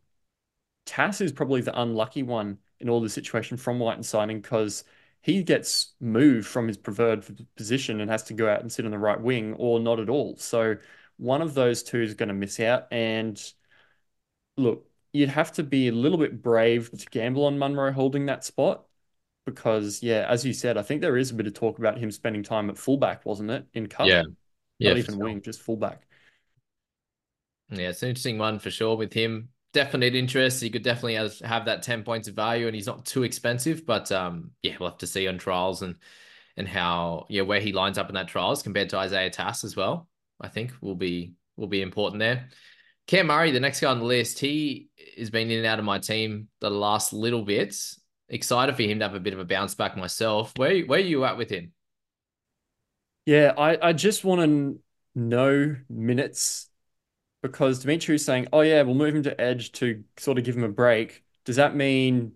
Tass 0.85 1.21
is 1.21 1.31
probably 1.31 1.61
the 1.61 1.79
unlucky 1.79 2.23
one 2.23 2.59
in 2.79 2.89
all 2.89 3.01
the 3.01 3.09
situation 3.09 3.57
from 3.57 3.79
Wighton 3.79 4.03
signing 4.03 4.41
because 4.41 4.83
he 5.21 5.43
gets 5.43 5.93
moved 5.99 6.47
from 6.47 6.67
his 6.67 6.77
preferred 6.77 7.25
position 7.55 7.99
and 8.01 8.09
has 8.09 8.23
to 8.23 8.33
go 8.33 8.49
out 8.49 8.61
and 8.61 8.71
sit 8.71 8.85
on 8.85 8.91
the 8.91 8.99
right 8.99 9.19
wing 9.19 9.53
or 9.55 9.79
not 9.79 9.99
at 9.99 10.09
all. 10.09 10.37
So 10.37 10.77
one 11.17 11.41
of 11.41 11.53
those 11.53 11.83
two 11.83 12.01
is 12.01 12.13
going 12.13 12.29
to 12.29 12.35
miss 12.35 12.59
out. 12.59 12.87
And 12.91 13.41
look, 14.57 14.89
you'd 15.13 15.29
have 15.29 15.51
to 15.53 15.63
be 15.63 15.87
a 15.87 15.91
little 15.91 16.17
bit 16.17 16.41
brave 16.41 16.91
to 16.91 17.05
gamble 17.09 17.45
on 17.45 17.57
Munro 17.59 17.91
holding 17.91 18.25
that 18.27 18.43
spot 18.43 18.85
because, 19.45 20.03
yeah, 20.03 20.25
as 20.29 20.45
you 20.45 20.53
said, 20.53 20.77
I 20.77 20.83
think 20.83 21.01
there 21.01 21.17
is 21.17 21.31
a 21.31 21.35
bit 21.35 21.47
of 21.47 21.53
talk 21.53 21.79
about 21.79 21.97
him 21.99 22.11
spending 22.11 22.43
time 22.43 22.69
at 22.69 22.77
fullback, 22.77 23.25
wasn't 23.25 23.51
it? 23.51 23.67
In 23.73 23.87
cup, 23.87 24.13
yeah, 24.13 24.23
yeah, 24.79 24.89
not 24.89 24.97
even 24.97 25.15
sure. 25.15 25.23
wing, 25.23 25.41
just 25.41 25.61
fullback. 25.61 26.01
Yeah, 27.69 27.89
it's 27.89 28.03
an 28.03 28.09
interesting 28.09 28.37
one 28.37 28.59
for 28.59 28.71
sure 28.71 28.95
with 28.95 29.13
him. 29.13 29.49
Definite 29.73 30.15
interest. 30.15 30.61
He 30.61 30.69
could 30.69 30.83
definitely 30.83 31.15
have, 31.15 31.37
have 31.39 31.65
that 31.65 31.83
ten 31.83 32.03
points 32.03 32.27
of 32.27 32.35
value, 32.35 32.67
and 32.67 32.75
he's 32.75 32.87
not 32.87 33.05
too 33.05 33.23
expensive. 33.23 33.85
But 33.85 34.11
um, 34.11 34.51
yeah, 34.61 34.75
we'll 34.79 34.89
have 34.89 34.99
to 34.99 35.07
see 35.07 35.27
on 35.27 35.37
trials 35.37 35.81
and 35.81 35.95
and 36.55 36.67
how 36.67 37.25
yeah 37.29 37.43
where 37.43 37.59
he 37.59 37.71
lines 37.71 37.97
up 37.97 38.09
in 38.09 38.15
that 38.15 38.27
trials 38.27 38.63
compared 38.63 38.89
to 38.89 38.97
Isaiah 38.97 39.29
Tass 39.29 39.63
as 39.63 39.75
well. 39.75 40.07
I 40.39 40.47
think 40.47 40.73
will 40.81 40.95
be 40.95 41.33
will 41.55 41.67
be 41.67 41.81
important 41.81 42.19
there. 42.19 42.49
Cam 43.07 43.27
Murray, 43.27 43.51
the 43.51 43.59
next 43.59 43.79
guy 43.79 43.89
on 43.89 43.99
the 43.99 44.05
list, 44.05 44.39
he 44.39 44.89
has 45.17 45.29
been 45.29 45.49
in 45.49 45.59
and 45.59 45.67
out 45.67 45.79
of 45.79 45.85
my 45.85 45.97
team 45.97 46.49
the 46.59 46.69
last 46.69 47.13
little 47.13 47.43
bits. 47.43 47.99
Excited 48.29 48.75
for 48.75 48.83
him 48.83 48.99
to 48.99 49.05
have 49.05 49.15
a 49.15 49.19
bit 49.21 49.33
of 49.33 49.39
a 49.39 49.45
bounce 49.45 49.75
back 49.75 49.95
myself. 49.95 50.51
Where 50.57 50.81
where 50.81 50.99
are 50.99 51.03
you 51.03 51.23
at 51.23 51.37
with 51.37 51.49
him? 51.49 51.71
Yeah, 53.27 53.53
I, 53.57 53.89
I 53.89 53.93
just 53.93 54.23
want 54.23 54.41
to 54.41 54.79
know 55.19 55.75
minutes 55.89 56.69
because 57.43 57.79
Dimitri 57.79 58.15
is 58.15 58.25
saying, 58.25 58.47
oh 58.53 58.61
yeah, 58.61 58.81
we'll 58.83 58.95
move 58.95 59.15
him 59.15 59.23
to 59.23 59.41
edge 59.41 59.71
to 59.73 60.03
sort 60.17 60.37
of 60.39 60.45
give 60.45 60.57
him 60.57 60.63
a 60.63 60.69
break. 60.69 61.23
Does 61.45 61.57
that 61.57 61.75
mean 61.75 62.33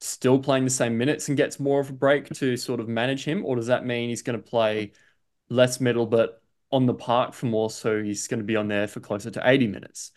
still 0.00 0.38
playing 0.40 0.64
the 0.64 0.70
same 0.70 0.98
minutes 0.98 1.28
and 1.28 1.36
gets 1.36 1.60
more 1.60 1.80
of 1.80 1.90
a 1.90 1.94
break 1.94 2.28
to 2.34 2.56
sort 2.56 2.80
of 2.80 2.88
manage 2.88 3.24
him, 3.24 3.44
or 3.46 3.56
does 3.56 3.68
that 3.68 3.86
mean 3.86 4.10
he's 4.10 4.22
going 4.22 4.40
to 4.40 4.44
play 4.50 4.92
less 5.50 5.80
middle 5.80 6.06
but 6.06 6.42
on 6.72 6.86
the 6.86 6.94
park 6.94 7.34
for 7.34 7.46
more, 7.46 7.70
so 7.70 8.02
he's 8.02 8.28
going 8.28 8.40
to 8.40 8.44
be 8.46 8.56
on 8.56 8.68
there 8.68 8.88
for 8.88 9.00
closer 9.00 9.30
to 9.30 9.42
80 9.48 9.68
minutes. 9.68 10.12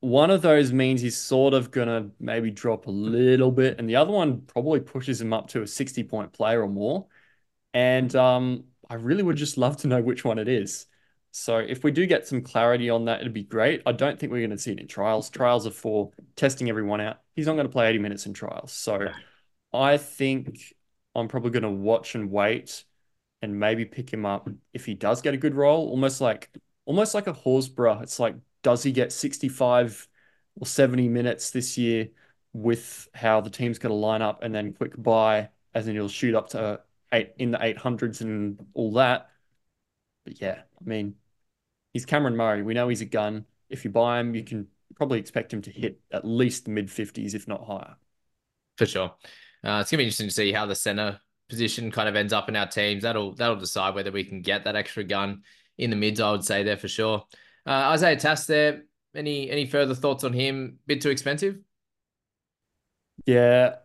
One 0.00 0.30
of 0.30 0.42
those 0.42 0.72
means 0.72 1.00
he's 1.02 1.18
sort 1.18 1.54
of 1.54 1.70
going 1.70 1.88
to 1.88 2.10
maybe 2.20 2.50
drop 2.50 2.86
a 2.86 2.90
little 2.92 3.52
bit, 3.52 3.78
and 3.78 3.88
the 3.88 3.96
other 3.96 4.12
one 4.12 4.42
probably 4.42 4.80
pushes 4.80 5.20
him 5.20 5.32
up 5.32 5.48
to 5.50 5.62
a 5.62 5.66
60 5.66 6.04
point 6.04 6.32
player 6.32 6.62
or 6.62 6.68
more. 6.68 7.06
And 7.74 8.14
um, 8.16 8.64
I 8.92 8.96
really 8.96 9.22
would 9.22 9.38
just 9.38 9.56
love 9.56 9.78
to 9.78 9.88
know 9.88 10.02
which 10.02 10.22
one 10.22 10.38
it 10.38 10.48
is. 10.48 10.84
So 11.30 11.56
if 11.56 11.82
we 11.82 11.92
do 11.92 12.04
get 12.04 12.28
some 12.28 12.42
clarity 12.42 12.90
on 12.90 13.06
that, 13.06 13.22
it'd 13.22 13.32
be 13.32 13.42
great. 13.42 13.80
I 13.86 13.92
don't 13.92 14.20
think 14.20 14.30
we're 14.30 14.46
going 14.46 14.50
to 14.50 14.58
see 14.58 14.72
it 14.72 14.80
in 14.80 14.86
trials. 14.86 15.30
Trials 15.30 15.66
are 15.66 15.70
for 15.70 16.10
testing 16.36 16.68
everyone 16.68 17.00
out. 17.00 17.20
He's 17.34 17.46
not 17.46 17.54
going 17.54 17.66
to 17.66 17.72
play 17.72 17.88
80 17.88 18.00
minutes 18.00 18.26
in 18.26 18.34
trials. 18.34 18.70
So 18.70 19.08
I 19.72 19.96
think 19.96 20.74
I'm 21.14 21.26
probably 21.26 21.52
going 21.52 21.62
to 21.62 21.70
watch 21.70 22.14
and 22.14 22.30
wait 22.30 22.84
and 23.40 23.58
maybe 23.58 23.86
pick 23.86 24.12
him 24.12 24.26
up 24.26 24.50
if 24.74 24.84
he 24.84 24.92
does 24.92 25.22
get 25.22 25.32
a 25.32 25.38
good 25.38 25.54
role, 25.54 25.88
almost 25.88 26.20
like 26.20 26.50
almost 26.84 27.14
like 27.14 27.28
a 27.28 27.32
Horsburgh. 27.32 28.02
It's 28.02 28.20
like, 28.20 28.34
does 28.62 28.82
he 28.82 28.92
get 28.92 29.10
65 29.10 30.06
or 30.60 30.66
70 30.66 31.08
minutes 31.08 31.50
this 31.50 31.78
year 31.78 32.08
with 32.52 33.08
how 33.14 33.40
the 33.40 33.48
team's 33.48 33.78
going 33.78 33.88
to 33.88 33.96
line 33.96 34.20
up 34.20 34.42
and 34.42 34.54
then 34.54 34.74
quick 34.74 35.02
buy, 35.02 35.48
as 35.74 35.88
in 35.88 35.94
he'll 35.94 36.10
shoot 36.10 36.34
up 36.34 36.50
to 36.50 36.82
eight 37.12 37.32
in 37.38 37.50
the 37.50 37.58
800s 37.58 38.20
and 38.20 38.64
all 38.74 38.92
that. 38.94 39.28
But 40.24 40.40
yeah, 40.40 40.62
I 40.80 40.88
mean, 40.88 41.14
he's 41.92 42.06
Cameron 42.06 42.36
Murray. 42.36 42.62
We 42.62 42.74
know 42.74 42.88
he's 42.88 43.00
a 43.00 43.06
gun. 43.06 43.44
If 43.68 43.84
you 43.84 43.90
buy 43.90 44.20
him, 44.20 44.34
you 44.34 44.44
can 44.44 44.68
probably 44.94 45.18
expect 45.18 45.52
him 45.52 45.62
to 45.62 45.70
hit 45.70 46.00
at 46.12 46.24
least 46.24 46.64
the 46.64 46.70
mid 46.70 46.88
50s, 46.88 47.34
if 47.34 47.48
not 47.48 47.64
higher. 47.64 47.96
For 48.78 48.86
sure. 48.86 49.14
Uh, 49.64 49.78
it's 49.80 49.90
going 49.90 49.96
to 49.96 49.96
be 49.98 50.04
interesting 50.04 50.28
to 50.28 50.34
see 50.34 50.52
how 50.52 50.66
the 50.66 50.74
center 50.74 51.20
position 51.52 51.90
kind 51.90 52.08
of 52.08 52.16
ends 52.16 52.32
up 52.32 52.48
in 52.48 52.56
our 52.56 52.66
teams, 52.66 53.02
that'll 53.02 53.34
that'll 53.34 53.56
decide 53.56 53.94
whether 53.94 54.10
we 54.10 54.24
can 54.24 54.40
get 54.40 54.64
that 54.64 54.74
extra 54.74 55.04
gun 55.04 55.42
in 55.76 55.90
the 55.90 55.96
mids, 55.96 56.18
I 56.18 56.30
would 56.32 56.44
say 56.44 56.62
there 56.62 56.78
for 56.78 56.88
sure. 56.88 57.24
Uh, 57.66 57.92
Isaiah 57.92 58.16
Tass 58.16 58.46
there. 58.46 58.84
Any 59.14 59.50
any 59.50 59.66
further 59.66 59.94
thoughts 59.94 60.24
on 60.24 60.32
him? 60.32 60.78
Bit 60.86 61.02
too 61.02 61.10
expensive? 61.10 61.58
Yeah. 63.26 63.76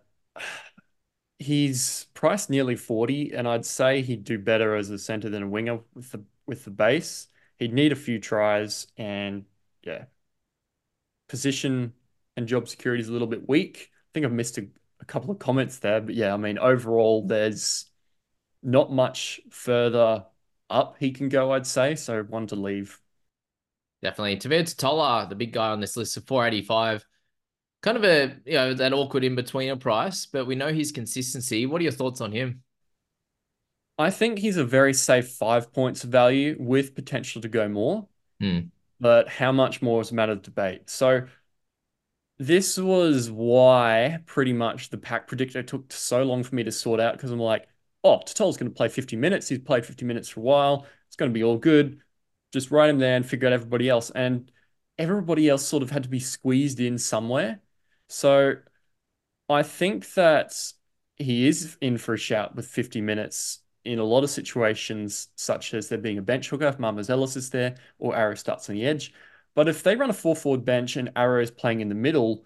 He's 1.39 2.07
priced 2.13 2.49
nearly 2.49 2.75
40, 2.75 3.33
and 3.33 3.47
I'd 3.47 3.65
say 3.65 4.01
he'd 4.01 4.23
do 4.23 4.39
better 4.39 4.75
as 4.75 4.89
a 4.89 4.97
center 4.97 5.29
than 5.29 5.43
a 5.43 5.47
winger 5.47 5.79
with 5.93 6.11
the 6.11 6.23
with 6.47 6.65
the 6.65 6.71
base. 6.71 7.27
He'd 7.59 7.73
need 7.73 7.91
a 7.91 7.95
few 7.95 8.19
tries, 8.19 8.87
and 8.97 9.45
yeah, 9.83 10.05
position 11.27 11.93
and 12.35 12.47
job 12.47 12.67
security 12.67 13.01
is 13.01 13.09
a 13.09 13.11
little 13.11 13.27
bit 13.27 13.47
weak. 13.47 13.91
I 13.91 14.09
think 14.13 14.25
I've 14.25 14.31
missed 14.31 14.57
a, 14.57 14.67
a 15.01 15.05
couple 15.05 15.31
of 15.31 15.39
comments 15.39 15.79
there, 15.79 16.01
but 16.01 16.15
yeah, 16.15 16.33
I 16.33 16.37
mean 16.37 16.57
overall, 16.57 17.25
there's 17.25 17.85
not 18.63 18.91
much 18.91 19.41
further 19.51 20.25
up 20.69 20.97
he 20.99 21.11
can 21.11 21.29
go, 21.29 21.53
I'd 21.53 21.67
say. 21.67 21.95
So 21.95 22.23
one 22.23 22.47
to 22.47 22.55
leave. 22.55 22.99
Definitely. 24.01 24.37
Tevita 24.37 24.75
Tola, 24.77 25.27
the 25.29 25.35
big 25.35 25.53
guy 25.53 25.69
on 25.69 25.79
this 25.79 25.97
list 25.97 26.17
of 26.17 26.25
485. 26.27 27.05
Kind 27.81 27.97
of 27.97 28.03
a, 28.03 28.35
you 28.45 28.53
know, 28.53 28.73
that 28.73 28.93
awkward 28.93 29.23
in 29.23 29.35
between 29.35 29.69
a 29.69 29.77
price, 29.77 30.25
but 30.25 30.45
we 30.45 30.55
know 30.55 30.73
his 30.73 30.91
consistency. 30.91 31.65
What 31.65 31.79
are 31.79 31.83
your 31.83 31.91
thoughts 31.91 32.21
on 32.21 32.31
him? 32.31 32.63
I 33.99 34.11
think 34.11 34.39
he's 34.39 34.57
a 34.57 34.63
very 34.63 34.93
safe 34.93 35.29
five 35.29 35.73
points 35.73 36.03
of 36.03 36.11
value 36.11 36.55
with 36.59 36.95
potential 36.95 37.41
to 37.41 37.47
go 37.47 37.67
more. 37.67 38.07
Hmm. 38.39 38.59
But 38.99 39.29
how 39.29 39.51
much 39.51 39.81
more 39.81 40.01
is 40.01 40.11
a 40.11 40.15
matter 40.15 40.31
of 40.31 40.41
debate. 40.41 40.89
So 40.89 41.27
this 42.39 42.77
was 42.77 43.31
why 43.31 44.19
pretty 44.25 44.53
much 44.53 44.89
the 44.89 44.97
pack 44.97 45.27
predictor 45.27 45.63
took 45.63 45.91
so 45.91 46.23
long 46.23 46.43
for 46.43 46.55
me 46.55 46.63
to 46.63 46.71
sort 46.71 46.99
out 46.99 47.13
because 47.13 47.31
I'm 47.31 47.39
like, 47.39 47.67
oh, 48.03 48.19
Tatola's 48.19 48.57
going 48.57 48.71
to 48.71 48.75
play 48.75 48.89
50 48.89 49.15
minutes. 49.15 49.49
He's 49.49 49.59
played 49.59 49.85
50 49.85 50.05
minutes 50.05 50.29
for 50.29 50.39
a 50.39 50.43
while. 50.43 50.85
It's 51.07 51.15
going 51.15 51.31
to 51.31 51.33
be 51.33 51.43
all 51.43 51.57
good. 51.57 51.99
Just 52.53 52.71
write 52.71 52.89
him 52.89 52.99
there 52.99 53.15
and 53.15 53.25
figure 53.25 53.47
out 53.47 53.53
everybody 53.53 53.89
else. 53.89 54.11
And 54.11 54.51
everybody 54.97 55.49
else 55.49 55.65
sort 55.65 55.83
of 55.83 55.89
had 55.89 56.03
to 56.03 56.09
be 56.09 56.19
squeezed 56.19 56.79
in 56.79 56.97
somewhere. 56.97 57.59
So 58.07 58.55
I 59.49 59.63
think 59.63 60.13
that 60.13 60.53
he 61.15 61.47
is 61.47 61.77
in 61.81 61.97
for 61.97 62.13
a 62.13 62.17
shout 62.17 62.55
with 62.55 62.67
50 62.67 63.01
minutes 63.01 63.59
in 63.85 63.99
a 63.99 64.03
lot 64.03 64.23
of 64.23 64.29
situations, 64.29 65.29
such 65.35 65.73
as 65.73 65.89
there 65.89 65.97
being 65.97 66.17
a 66.17 66.21
bench 66.21 66.49
hooker 66.49 66.67
if 66.67 66.77
Mamouzelos 66.77 67.37
is 67.37 67.49
there 67.49 67.75
or 67.99 68.15
Arrow 68.15 68.35
starts 68.35 68.69
on 68.69 68.75
the 68.75 68.85
edge. 68.85 69.13
But 69.55 69.69
if 69.69 69.83
they 69.83 69.95
run 69.95 70.09
a 70.09 70.13
four 70.13 70.35
forward 70.35 70.65
bench 70.65 70.97
and 70.97 71.11
Arrow 71.15 71.41
is 71.41 71.51
playing 71.51 71.81
in 71.81 71.89
the 71.89 71.95
middle, 71.95 72.45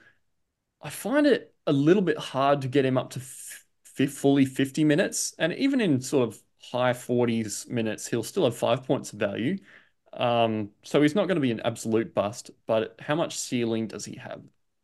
I 0.81 0.89
find 0.89 1.27
it 1.27 1.55
a 1.67 1.73
little 1.73 2.01
bit 2.01 2.17
hard 2.17 2.61
to 2.61 2.67
get 2.67 2.85
him 2.85 2.97
up 2.97 3.11
to 3.11 3.21
fully 4.07 4.45
50 4.45 4.83
minutes. 4.83 5.33
And 5.39 5.53
even 5.53 5.81
in 5.81 6.01
sort 6.01 6.29
of 6.29 6.41
high 6.61 6.93
40s 6.93 7.67
minutes, 7.67 8.07
he'll 8.07 8.23
still 8.23 8.45
have 8.45 8.57
five 8.57 8.83
points 8.85 9.13
of 9.13 9.19
value. 9.19 9.57
Um, 10.13 10.71
so 10.83 11.01
he's 11.01 11.15
not 11.15 11.27
going 11.27 11.35
to 11.35 11.41
be 11.41 11.51
an 11.51 11.61
absolute 11.61 12.13
bust, 12.13 12.51
but 12.67 12.95
how 12.99 13.15
much 13.15 13.37
ceiling 13.39 13.87
does 13.87 14.05
he 14.05 14.17
have? 14.17 14.41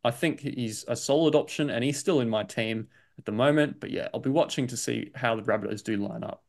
I 0.08 0.12
think 0.12 0.40
he's 0.40 0.86
a 0.88 0.96
solid 0.96 1.36
option 1.36 1.70
and 1.70 1.84
he's 1.84 2.00
still 2.00 2.22
in 2.22 2.30
my 2.30 2.44
team 2.44 2.88
at 3.18 3.26
the 3.26 3.32
moment. 3.32 3.80
But 3.80 3.92
yeah, 3.92 4.08
I'll 4.14 4.22
be 4.22 4.30
watching 4.30 4.68
to 4.68 4.78
see 4.78 5.12
how 5.16 5.36
the 5.36 5.42
Rabbitohs 5.42 5.84
do 5.84 5.98
line 5.98 6.24
up. 6.24 6.44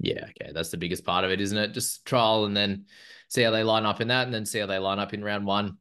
Yeah, 0.00 0.26
okay. 0.30 0.52
That's 0.52 0.70
the 0.70 0.76
biggest 0.76 1.04
part 1.04 1.24
of 1.24 1.30
it, 1.30 1.40
isn't 1.40 1.56
it? 1.56 1.72
Just 1.72 2.04
trial 2.04 2.44
and 2.44 2.56
then 2.56 2.86
see 3.28 3.42
how 3.42 3.50
they 3.50 3.62
line 3.62 3.86
up 3.86 4.00
in 4.00 4.08
that 4.08 4.26
and 4.26 4.34
then 4.34 4.44
see 4.44 4.58
how 4.58 4.66
they 4.66 4.78
line 4.78 4.98
up 4.98 5.14
in 5.14 5.24
round 5.24 5.46
one. 5.46 5.78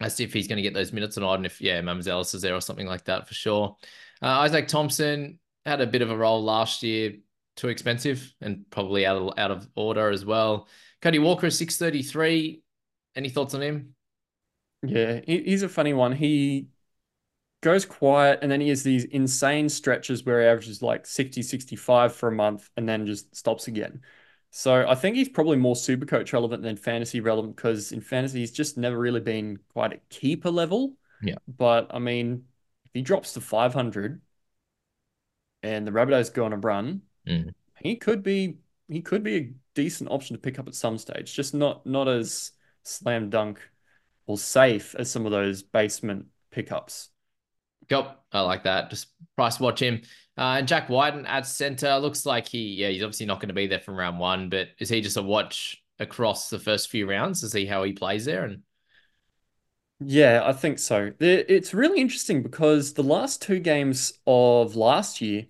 As 0.00 0.18
if 0.20 0.32
he's 0.32 0.48
going 0.48 0.56
to 0.56 0.62
get 0.62 0.74
those 0.74 0.92
minutes 0.92 1.18
or 1.18 1.22
not. 1.22 1.34
And 1.34 1.46
if, 1.46 1.60
yeah, 1.60 1.80
Mamzalis 1.80 2.34
is 2.34 2.42
there 2.42 2.54
or 2.54 2.60
something 2.60 2.86
like 2.86 3.04
that 3.04 3.26
for 3.26 3.34
sure. 3.34 3.76
Uh, 4.22 4.42
Izaac 4.44 4.68
Thompson, 4.68 5.38
had 5.66 5.80
a 5.80 5.86
bit 5.86 6.02
of 6.02 6.10
a 6.10 6.16
role 6.16 6.42
last 6.42 6.82
year, 6.82 7.14
too 7.56 7.68
expensive 7.68 8.34
and 8.40 8.64
probably 8.70 9.06
out 9.06 9.16
of, 9.16 9.38
out 9.38 9.50
of 9.50 9.68
order 9.74 10.10
as 10.10 10.24
well. 10.24 10.68
Cody 11.00 11.18
Walker, 11.18 11.50
633. 11.50 12.62
Any 13.16 13.28
thoughts 13.28 13.54
on 13.54 13.62
him? 13.62 13.94
Yeah, 14.88 15.20
he's 15.26 15.62
a 15.62 15.68
funny 15.68 15.92
one. 15.92 16.12
He 16.12 16.68
goes 17.60 17.84
quiet 17.84 18.40
and 18.42 18.50
then 18.50 18.60
he 18.60 18.68
has 18.68 18.82
these 18.82 19.04
insane 19.04 19.68
stretches 19.68 20.24
where 20.24 20.40
he 20.40 20.46
averages 20.46 20.82
like 20.82 21.06
60, 21.06 21.42
65 21.42 22.14
for 22.14 22.28
a 22.28 22.32
month 22.32 22.68
and 22.76 22.88
then 22.88 23.06
just 23.06 23.34
stops 23.34 23.68
again. 23.68 24.02
So 24.50 24.86
I 24.86 24.94
think 24.94 25.16
he's 25.16 25.28
probably 25.28 25.56
more 25.56 25.74
super 25.74 26.06
coach 26.06 26.32
relevant 26.32 26.62
than 26.62 26.76
fantasy 26.76 27.20
relevant 27.20 27.56
because 27.56 27.90
in 27.90 28.00
fantasy 28.00 28.40
he's 28.40 28.52
just 28.52 28.76
never 28.76 28.98
really 28.98 29.20
been 29.20 29.58
quite 29.72 29.94
at 29.94 30.08
keeper 30.10 30.50
level. 30.50 30.96
Yeah. 31.22 31.36
But 31.48 31.90
I 31.92 31.98
mean, 31.98 32.44
if 32.84 32.90
he 32.92 33.02
drops 33.02 33.32
to 33.32 33.40
500, 33.40 34.20
and 35.64 35.86
the 35.86 35.90
Rabbitohs 35.90 36.32
go 36.32 36.44
on 36.44 36.52
a 36.52 36.58
run, 36.58 37.00
mm. 37.26 37.52
he 37.80 37.96
could 37.96 38.22
be 38.22 38.58
he 38.88 39.00
could 39.00 39.22
be 39.22 39.36
a 39.36 39.52
decent 39.74 40.10
option 40.10 40.36
to 40.36 40.40
pick 40.40 40.58
up 40.58 40.68
at 40.68 40.74
some 40.74 40.98
stage. 40.98 41.34
Just 41.34 41.54
not 41.54 41.84
not 41.86 42.06
as 42.06 42.52
slam 42.82 43.30
dunk 43.30 43.58
or 44.26 44.38
safe 44.38 44.94
as 44.98 45.10
some 45.10 45.26
of 45.26 45.32
those 45.32 45.62
basement 45.62 46.26
pickups. 46.50 47.10
Yep, 47.90 48.18
I 48.32 48.40
like 48.40 48.64
that. 48.64 48.90
Just 48.90 49.08
price 49.36 49.60
watch 49.60 49.80
him. 49.80 50.02
Uh, 50.36 50.56
and 50.58 50.68
Jack 50.68 50.88
Wighton 50.88 51.26
at 51.26 51.46
center 51.46 51.98
looks 51.98 52.26
like 52.26 52.48
he, 52.48 52.74
yeah, 52.74 52.88
he's 52.88 53.02
obviously 53.02 53.26
not 53.26 53.40
going 53.40 53.48
to 53.48 53.54
be 53.54 53.66
there 53.66 53.80
from 53.80 53.96
round 53.96 54.18
one, 54.18 54.48
but 54.48 54.68
is 54.78 54.88
he 54.88 55.00
just 55.00 55.16
a 55.16 55.22
watch 55.22 55.82
across 55.98 56.48
the 56.48 56.58
first 56.58 56.88
few 56.88 57.08
rounds 57.08 57.40
to 57.40 57.48
see 57.48 57.66
how 57.66 57.84
he 57.84 57.92
plays 57.92 58.24
there? 58.24 58.44
And 58.44 58.62
yeah, 60.00 60.42
I 60.44 60.52
think 60.52 60.78
so. 60.78 61.12
It's 61.20 61.72
really 61.72 62.00
interesting 62.00 62.42
because 62.42 62.94
the 62.94 63.02
last 63.02 63.42
two 63.42 63.60
games 63.60 64.14
of 64.26 64.76
last 64.76 65.20
year, 65.20 65.46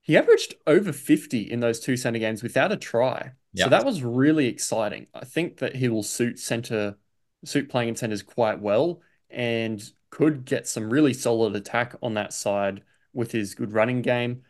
he 0.00 0.16
averaged 0.16 0.54
over 0.66 0.92
50 0.92 1.50
in 1.50 1.60
those 1.60 1.80
two 1.80 1.96
center 1.96 2.18
games 2.18 2.42
without 2.42 2.72
a 2.72 2.76
try. 2.76 3.32
Yep. 3.52 3.64
So 3.64 3.70
that 3.70 3.84
was 3.84 4.02
really 4.02 4.46
exciting. 4.46 5.06
I 5.14 5.24
think 5.24 5.58
that 5.58 5.76
he 5.76 5.88
will 5.88 6.02
suit 6.02 6.38
center, 6.38 6.96
suit 7.44 7.68
playing 7.68 7.90
in 7.90 7.96
centers 7.96 8.22
quite 8.22 8.60
well 8.60 9.00
and 9.30 9.82
could 10.10 10.44
get 10.44 10.66
some 10.66 10.90
really 10.90 11.12
solid 11.12 11.54
attack 11.54 11.94
on 12.02 12.14
that 12.14 12.32
side 12.32 12.82
with 13.12 13.32
his 13.32 13.54
good 13.54 13.72
running 13.72 14.02
game. 14.02 14.42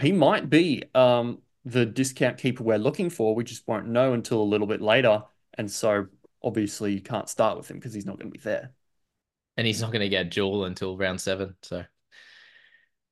He 0.00 0.12
might 0.12 0.48
be 0.48 0.84
um, 0.94 1.42
the 1.64 1.86
discount 1.86 2.38
keeper 2.38 2.62
we're 2.62 2.78
looking 2.78 3.10
for. 3.10 3.34
We 3.34 3.44
just 3.44 3.66
won't 3.66 3.88
know 3.88 4.12
until 4.12 4.40
a 4.40 4.44
little 4.44 4.66
bit 4.66 4.80
later. 4.80 5.22
And 5.54 5.70
so 5.70 6.06
obviously 6.42 6.92
you 6.92 7.00
can't 7.00 7.28
start 7.28 7.56
with 7.56 7.70
him 7.70 7.78
because 7.78 7.94
he's 7.94 8.06
not 8.06 8.18
going 8.18 8.30
to 8.30 8.38
be 8.38 8.42
there. 8.42 8.72
And 9.56 9.66
he's 9.66 9.80
not 9.80 9.90
going 9.90 10.02
to 10.02 10.08
get 10.08 10.30
Jewel 10.30 10.64
until 10.64 10.96
round 10.96 11.20
seven. 11.20 11.56
So 11.62 11.84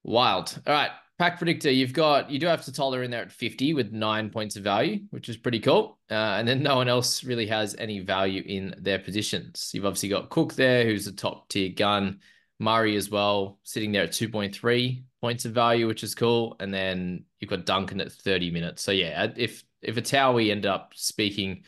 wild. 0.05 0.57
All 0.67 0.73
right. 0.73 0.91
Pack 1.19 1.39
predictor, 1.39 1.71
you've 1.71 1.95
got 1.95 2.31
you 2.31 2.39
do 2.39 2.47
have 2.47 2.61
Tatola 2.61 3.03
in 3.03 3.11
there 3.11 3.23
at 3.23 3.33
50 3.33 3.73
with 3.73 3.91
nine 3.91 4.29
points 4.29 4.57
of 4.57 4.65
value, 4.65 5.01
which 5.11 5.31
is 5.31 5.37
pretty 5.37 5.61
cool. 5.61 5.99
Uh, 6.11 6.15
and 6.15 6.47
then 6.47 6.63
no 6.63 6.77
one 6.77 6.89
else 6.89 7.25
really 7.25 7.47
has 7.47 7.75
any 7.79 8.01
value 8.01 8.43
in 8.45 8.75
their 8.79 8.99
positions. 8.99 9.71
You've 9.73 9.87
obviously 9.87 10.11
got 10.11 10.29
Cook 10.29 10.55
there, 10.55 10.85
who's 10.85 11.07
a 11.07 11.13
top 11.13 11.49
tier 11.49 11.71
gun. 11.71 12.21
Murray 12.59 12.97
as 12.97 13.11
well, 13.11 13.59
sitting 13.65 13.93
there 13.93 14.05
at 14.05 14.13
2.3 14.13 15.05
points 15.21 15.45
of 15.45 15.53
value, 15.53 15.87
which 15.87 16.03
is 16.03 16.15
cool. 16.15 16.57
And 16.61 16.73
then 16.73 17.25
you've 17.39 17.51
got 17.51 17.67
Duncan 17.67 18.01
at 18.01 18.13
30 18.13 18.51
minutes. 18.51 18.83
So 18.83 18.93
yeah, 18.93 19.29
if 19.37 19.65
if 19.83 19.99
it's 19.99 20.11
how 20.11 20.33
we 20.33 20.51
end 20.51 20.67
up 20.67 20.93
speaking 20.95 21.65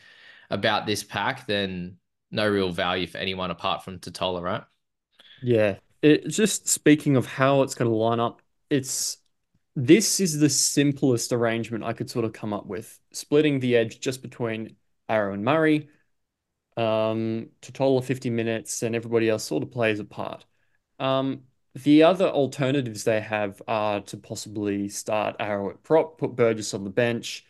about 0.49 0.85
this 0.85 1.03
pack, 1.03 1.47
then 1.47 1.97
no 2.31 2.47
real 2.47 2.71
value 2.71 3.07
for 3.07 3.17
anyone 3.17 3.51
apart 3.51 3.83
from 3.83 3.99
Tatola, 3.99 4.41
right? 4.41 4.63
Yeah. 5.41 5.77
It 6.01 6.27
just 6.29 6.67
speaking 6.67 7.15
of 7.15 7.25
how 7.25 7.61
it's 7.63 7.75
going 7.75 7.89
to 7.89 7.95
line 7.95 8.19
up, 8.19 8.41
it's 8.69 9.17
this 9.75 10.19
is 10.19 10.39
the 10.39 10.49
simplest 10.49 11.31
arrangement 11.31 11.83
I 11.83 11.93
could 11.93 12.09
sort 12.09 12.25
of 12.25 12.33
come 12.33 12.53
up 12.53 12.65
with, 12.65 12.99
splitting 13.13 13.59
the 13.59 13.75
edge 13.75 13.99
just 13.99 14.21
between 14.21 14.75
Arrow 15.07 15.33
and 15.33 15.43
Murray. 15.43 15.89
Um, 16.77 17.49
Tatola 17.61 18.03
50 18.03 18.29
minutes, 18.29 18.83
and 18.83 18.95
everybody 18.95 19.29
else 19.29 19.43
sort 19.43 19.63
of 19.63 19.71
plays 19.71 19.99
a 19.99 20.05
part. 20.05 20.45
Um, 20.99 21.43
the 21.75 22.03
other 22.03 22.27
alternatives 22.27 23.03
they 23.03 23.21
have 23.21 23.61
are 23.67 24.01
to 24.01 24.17
possibly 24.17 24.89
start 24.89 25.35
Arrow 25.39 25.69
at 25.69 25.83
prop, 25.83 26.17
put 26.17 26.35
Burgess 26.35 26.73
on 26.73 26.83
the 26.83 26.89
bench, 26.89 27.45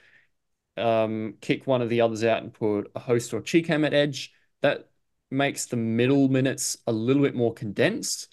um, 0.78 1.36
kick 1.42 1.68
one 1.68 1.82
of 1.82 1.90
the 1.90 2.02
others 2.02 2.24
out 2.24 2.44
and 2.44 2.54
put 2.54 2.92
a 2.96 3.00
host 3.00 3.34
or 3.34 3.42
Chee-Kam 3.42 3.86
at 3.86 3.94
edge. 3.94 4.34
That 4.62 4.90
makes 5.32 5.66
the 5.66 5.78
middle 5.78 6.28
minutes 6.28 6.78
a 6.88 6.92
little 6.92 7.22
bit 7.22 7.36
more 7.36 7.54
condensed. 7.54 8.28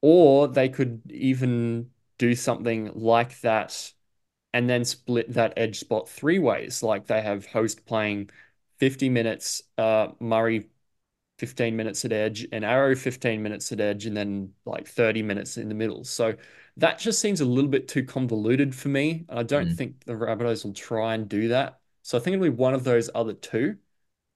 Or 0.00 0.48
they 0.48 0.68
could 0.68 1.02
even 1.10 1.90
do 2.22 2.36
something 2.36 2.88
like 2.94 3.40
that 3.40 3.92
and 4.52 4.70
then 4.70 4.84
split 4.84 5.32
that 5.32 5.54
edge 5.56 5.80
spot 5.80 6.08
three 6.08 6.38
ways. 6.38 6.80
Like 6.80 7.08
they 7.08 7.20
have 7.20 7.46
host 7.46 7.84
playing 7.84 8.30
50 8.78 9.08
minutes, 9.08 9.62
uh, 9.76 10.08
Murray 10.20 10.68
15 11.38 11.74
minutes 11.74 12.04
at 12.04 12.12
edge, 12.12 12.46
and 12.52 12.64
Arrow 12.64 12.94
15 12.94 13.42
minutes 13.42 13.72
at 13.72 13.80
edge, 13.80 14.06
and 14.06 14.16
then 14.16 14.52
like 14.64 14.86
30 14.86 15.24
minutes 15.24 15.56
in 15.56 15.68
the 15.68 15.74
middle. 15.74 16.04
So 16.04 16.34
that 16.76 17.00
just 17.00 17.20
seems 17.20 17.40
a 17.40 17.44
little 17.44 17.68
bit 17.68 17.88
too 17.88 18.04
convoluted 18.04 18.72
for 18.72 18.88
me. 18.88 19.24
I 19.28 19.42
don't 19.42 19.70
mm. 19.70 19.76
think 19.76 20.04
the 20.04 20.12
Rabbitohs 20.12 20.64
will 20.64 20.74
try 20.74 21.14
and 21.14 21.28
do 21.28 21.48
that. 21.48 21.80
So 22.02 22.16
I 22.16 22.20
think 22.20 22.34
it'll 22.34 22.44
be 22.44 22.50
one 22.50 22.74
of 22.74 22.84
those 22.84 23.10
other 23.16 23.32
two. 23.32 23.78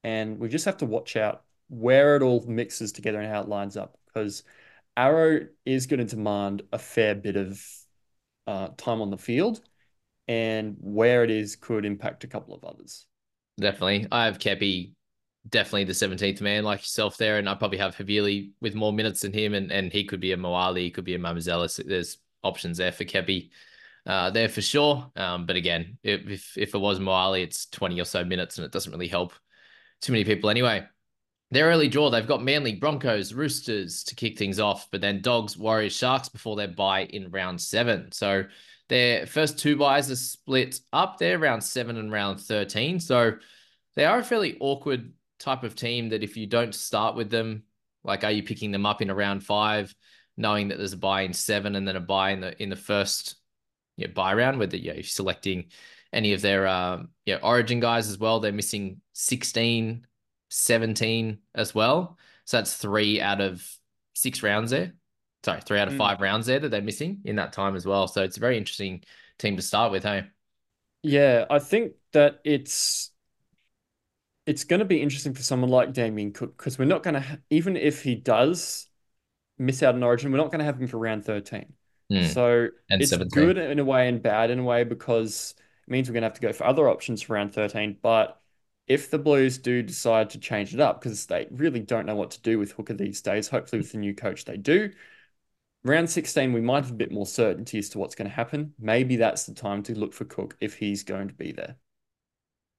And 0.03 0.41
we 0.41 0.49
just 0.49 0.65
have 0.65 0.79
to 0.79 0.87
watch 0.87 1.15
out 1.15 1.45
where 1.69 2.17
it 2.17 2.23
all 2.23 2.45
mixes 2.49 2.91
together 2.91 3.21
and 3.21 3.33
how 3.33 3.43
it 3.43 3.49
lines 3.49 3.77
up 3.77 3.97
because 4.07 4.43
Arrow 4.97 5.47
is 5.65 5.87
going 5.87 6.01
to 6.01 6.17
demand 6.17 6.63
a 6.73 6.79
fair 6.79 7.15
bit 7.15 7.37
of 7.37 7.63
uh, 8.47 8.69
time 8.77 9.01
on 9.01 9.11
the 9.11 9.19
field, 9.19 9.61
and 10.29 10.77
where 10.81 11.25
it 11.25 11.31
is 11.31 11.57
could 11.57 11.85
impact 11.85 12.25
a 12.25 12.29
couple 12.29 12.55
of 12.55 12.65
others. 12.65 13.07
Definitely. 13.59 14.07
I 14.11 14.27
have 14.27 14.39
Keppie 14.39 14.93
definitely 15.49 15.85
the 15.85 15.93
17th 15.93 16.41
man 16.41 16.65
like 16.65 16.81
yourself 16.81 17.17
there. 17.17 17.39
And 17.39 17.49
I 17.49 17.55
probably 17.55 17.79
have 17.79 17.97
Havili 17.97 18.51
with 18.61 18.75
more 18.75 18.93
minutes 18.93 19.21
than 19.21 19.33
him. 19.33 19.55
And, 19.55 19.71
and 19.71 19.93
he 19.93 20.05
could 20.05 20.21
be 20.21 20.33
a 20.33 20.37
Moale, 20.37 20.75
he 20.75 20.91
could 20.91 21.05
be 21.05 21.15
a 21.15 21.19
Mamouzelos. 21.19 21.85
There's 21.87 22.19
options 22.43 22.79
there 22.79 22.93
for 22.93 23.05
Keppie 23.05 23.51
uh, 24.07 24.31
there 24.31 24.49
for 24.49 24.63
sure. 24.63 25.11
Um, 25.17 25.47
but 25.47 25.57
again, 25.57 25.99
if, 26.03 26.57
if 26.57 26.75
it 26.75 26.79
was 26.79 27.01
Moale, 27.01 27.35
it's 27.35 27.67
20 27.67 28.01
or 28.01 28.05
so 28.05 28.25
minutes 28.25 28.59
and 28.59 28.65
it 28.65 28.73
doesn't 28.73 28.93
really 28.93 29.09
help 29.09 29.33
too 30.01 30.13
many 30.13 30.25
people 30.25 30.51
anyway. 30.51 30.87
Their 31.51 31.67
early 31.67 31.89
draw, 31.89 32.11
they've 32.11 32.27
got 32.27 32.43
Manly, 32.43 32.75
Broncos, 32.75 33.33
Roosters 33.33 34.03
to 34.05 34.15
kick 34.17 34.37
things 34.37 34.59
off, 34.59 34.89
but 34.91 35.01
then 35.01 35.23
Dogs, 35.23 35.57
Warriors, 35.57 35.95
Sharks 35.95 36.29
before 36.29 36.57
their 36.57 36.69
bye 36.69 37.05
in 37.05 37.31
round 37.31 37.61
seven. 37.61 38.11
So 38.11 38.45
their 38.89 39.27
first 39.27 39.59
two 39.59 39.77
byes 39.77 40.11
are 40.11 40.17
split 40.17 40.81
up 40.93 41.19
there, 41.19 41.39
round 41.39 41.63
seven 41.63 41.97
and 41.99 42.11
round 42.11 42.41
13. 42.41 43.01
So 43.01 43.35
they 43.95 44.05
are 44.05 44.19
a 44.19 44.25
fairly 44.25 44.57
awkward 44.61 45.13
type 45.39 45.63
of 45.63 45.75
team 45.75 46.11
that 46.11 46.23
if 46.23 46.37
you 46.37 46.47
don't 46.47 46.75
start 46.75 47.15
with 47.15 47.31
them, 47.31 47.63
like 48.05 48.25
are 48.25 48.31
you 48.31 48.43
picking 48.43 48.73
them 48.73 48.87
up 48.87 49.03
in 49.03 49.11
around 49.11 49.41
five, 49.41 49.95
knowing 50.37 50.69
that 50.69 50.79
there's 50.79 50.93
a 50.93 50.99
bye 50.99 51.23
in 51.23 51.33
seven 51.33 51.77
and 51.77 51.87
then 51.87 51.97
a 51.97 52.01
bye 52.01 52.31
in 52.31 52.41
the 52.41 52.61
in 52.63 52.71
the 52.71 52.77
first 52.77 53.37
you 53.97 54.07
know, 54.07 54.13
bye 54.13 54.35
round, 54.35 54.59
whether 54.59 54.77
know, 54.77 54.95
you're 54.95 55.03
selecting 55.03 55.67
any 56.13 56.33
of 56.33 56.43
their 56.43 56.67
uh, 56.67 57.03
you 57.25 57.35
know, 57.35 57.41
origin 57.43 57.81
guys 57.81 58.09
as 58.09 58.19
well. 58.19 58.41
They're 58.41 58.53
missing 58.53 59.01
16, 59.15 60.07
17 60.49 61.39
as 61.55 61.75
well. 61.75 62.19
So 62.45 62.57
that's 62.59 62.77
three 62.77 63.21
out 63.21 63.41
of 63.41 63.67
six 64.15 64.43
rounds 64.43 64.71
there. 64.71 64.95
Sorry, 65.45 65.61
three 65.61 65.79
out 65.79 65.89
of 65.89 65.95
mm. 65.95 65.99
five 65.99 66.21
rounds 66.21 66.47
there 66.47 66.59
that 66.59 66.71
they're 66.71 66.83
missing 66.83 67.21
in 67.25 67.37
that 67.37 67.53
time 67.53 67.77
as 67.77 67.87
well. 67.87 68.09
So 68.09 68.23
it's 68.23 68.37
a 68.37 68.41
very 68.41 68.59
interesting 68.59 69.03
team 69.39 69.57
to 69.57 69.63
start 69.63 69.93
with, 69.93 70.03
hey? 70.03 70.25
Yeah, 71.03 71.45
I 71.49 71.59
think 71.59 71.93
that 72.13 72.41
it's 72.45 73.11
it's 74.45 74.65
going 74.65 74.79
to 74.79 74.87
be 74.87 75.03
interesting 75.03 75.35
for 75.35 75.43
someone 75.43 75.71
like 75.71 75.93
Damien 75.93 76.33
Cook 76.33 76.57
because 76.57 76.79
we're 76.79 76.85
not 76.85 77.03
going 77.03 77.15
to 77.15 77.21
ha- 77.21 77.39
even 77.51 77.77
if 77.77 78.03
he 78.03 78.15
does 78.15 78.87
miss 79.59 79.83
out 79.83 79.95
on 79.95 80.03
Origin, 80.03 80.31
we're 80.31 80.39
not 80.39 80.51
going 80.51 80.61
to 80.61 80.65
have 80.65 80.81
him 80.81 80.89
for 80.89 80.99
round 80.99 81.25
thirteen. 81.25 81.75
Mm. 82.13 82.33
So 82.33 82.69
and 82.91 83.03
it's 83.03 83.11
17. 83.11 83.31
good 83.31 83.59
in 83.59 83.79
a 83.79 83.85
way 83.85 84.09
and 84.09 84.23
bad 84.23 84.51
in 84.51 84.61
a 84.61 84.65
way 84.65 84.85
because 84.85 85.55
it 85.87 85.91
means 85.91 86.09
we're 86.09 86.15
going 86.15 86.23
to 86.23 86.29
have 86.29 86.35
to 86.35 86.41
go 86.41 86.53
for 86.53 86.65
other 86.67 86.89
options 86.89 87.23
for 87.23 87.35
round 87.35 87.53
13. 87.53 87.99
But 88.01 88.41
if 88.87 89.11
the 89.11 89.19
Blues 89.19 89.59
do 89.59 89.83
decide 89.83 90.31
to 90.31 90.39
change 90.39 90.73
it 90.73 90.81
up, 90.81 91.01
because 91.01 91.27
they 91.27 91.49
really 91.51 91.81
don't 91.81 92.07
know 92.07 92.15
what 92.17 92.31
to 92.33 92.43
do 92.43 92.59
with 92.59 92.73
Hooker 92.73 92.95
these 92.95 93.21
days, 93.21 93.49
hopefully 93.49 93.81
with 93.81 93.93
the 93.93 93.99
new 93.99 94.15
coach 94.15 94.45
they 94.45 94.57
do. 94.57 94.91
Round 95.85 96.11
16, 96.11 96.53
we 96.53 96.61
might 96.61 96.85
have 96.85 96.91
a 96.91 96.95
bit 96.95 97.13
more 97.13 97.27
certainty 97.27 97.79
as 97.79 97.89
to 97.91 97.99
what's 97.99 98.15
going 98.15 98.29
to 98.29 98.35
happen. 98.35 98.75
Maybe 98.79 99.17
that's 99.17 99.45
the 99.45 99.55
time 99.55 99.83
to 99.85 99.99
look 99.99 100.13
for 100.13 100.25
Cook 100.25 100.57
if 100.61 100.77
he's 100.77 101.05
going 101.05 101.29
to 101.29 101.35
be 101.35 101.53
there. 101.53 101.77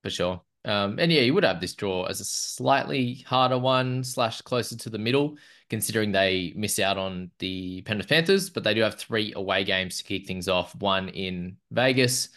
For 0.03 0.09
sure. 0.09 0.41
Um, 0.65 0.99
and 0.99 1.11
yeah, 1.11 1.21
you 1.21 1.33
would 1.33 1.45
have 1.45 1.61
this 1.61 1.73
draw 1.73 2.03
as 2.05 2.19
a 2.19 2.25
slightly 2.25 3.23
harder 3.25 3.57
one, 3.57 4.03
slash 4.03 4.41
closer 4.41 4.75
to 4.75 4.89
the 4.89 4.97
middle, 4.97 5.37
considering 5.69 6.11
they 6.11 6.51
miss 6.57 6.79
out 6.79 6.97
on 6.97 7.31
the 7.39 7.81
Penrith 7.83 8.09
Panthers, 8.09 8.49
but 8.49 8.65
they 8.65 8.73
do 8.73 8.81
have 8.81 8.95
three 8.95 9.31
away 9.37 9.63
games 9.63 9.97
to 9.97 10.03
kick 10.03 10.27
things 10.27 10.49
off. 10.49 10.75
One 10.75 11.07
in 11.09 11.55
Vegas, 11.71 12.29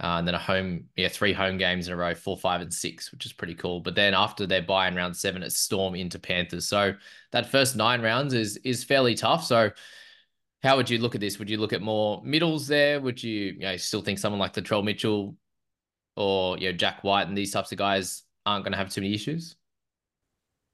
uh, 0.00 0.16
and 0.18 0.26
then 0.26 0.34
a 0.34 0.38
home, 0.38 0.84
yeah, 0.96 1.08
three 1.08 1.32
home 1.32 1.56
games 1.56 1.86
in 1.88 1.94
a 1.94 1.96
row, 1.96 2.14
four, 2.14 2.36
five, 2.36 2.60
and 2.60 2.72
six, 2.72 3.10
which 3.12 3.24
is 3.24 3.32
pretty 3.32 3.54
cool. 3.54 3.80
But 3.80 3.94
then 3.94 4.14
after 4.14 4.46
their 4.46 4.62
bye 4.62 4.88
in 4.88 4.94
round 4.94 5.16
seven, 5.16 5.42
it's 5.42 5.58
Storm 5.58 5.94
into 5.94 6.18
Panthers. 6.18 6.66
So 6.66 6.94
that 7.32 7.50
first 7.50 7.76
nine 7.76 8.02
rounds 8.02 8.34
is 8.34 8.58
is 8.58 8.84
fairly 8.84 9.14
tough. 9.14 9.44
So 9.44 9.70
how 10.62 10.76
would 10.76 10.90
you 10.90 10.98
look 10.98 11.14
at 11.14 11.20
this? 11.20 11.38
Would 11.38 11.48
you 11.48 11.58
look 11.58 11.72
at 11.72 11.82
more 11.82 12.22
middles 12.24 12.66
there? 12.66 13.00
Would 13.00 13.22
you, 13.22 13.52
you 13.52 13.58
know, 13.60 13.76
still 13.76 14.02
think 14.02 14.18
someone 14.18 14.40
like 14.40 14.54
Latrell 14.54 14.84
Mitchell 14.84 15.36
or 16.16 16.58
you 16.58 16.70
know 16.70 16.76
Jack 16.76 17.04
Wighton 17.04 17.34
these 17.34 17.52
types 17.52 17.72
of 17.72 17.78
guys 17.78 18.22
aren't 18.44 18.64
going 18.64 18.72
to 18.72 18.78
have 18.78 18.90
too 18.90 19.00
many 19.00 19.14
issues? 19.14 19.56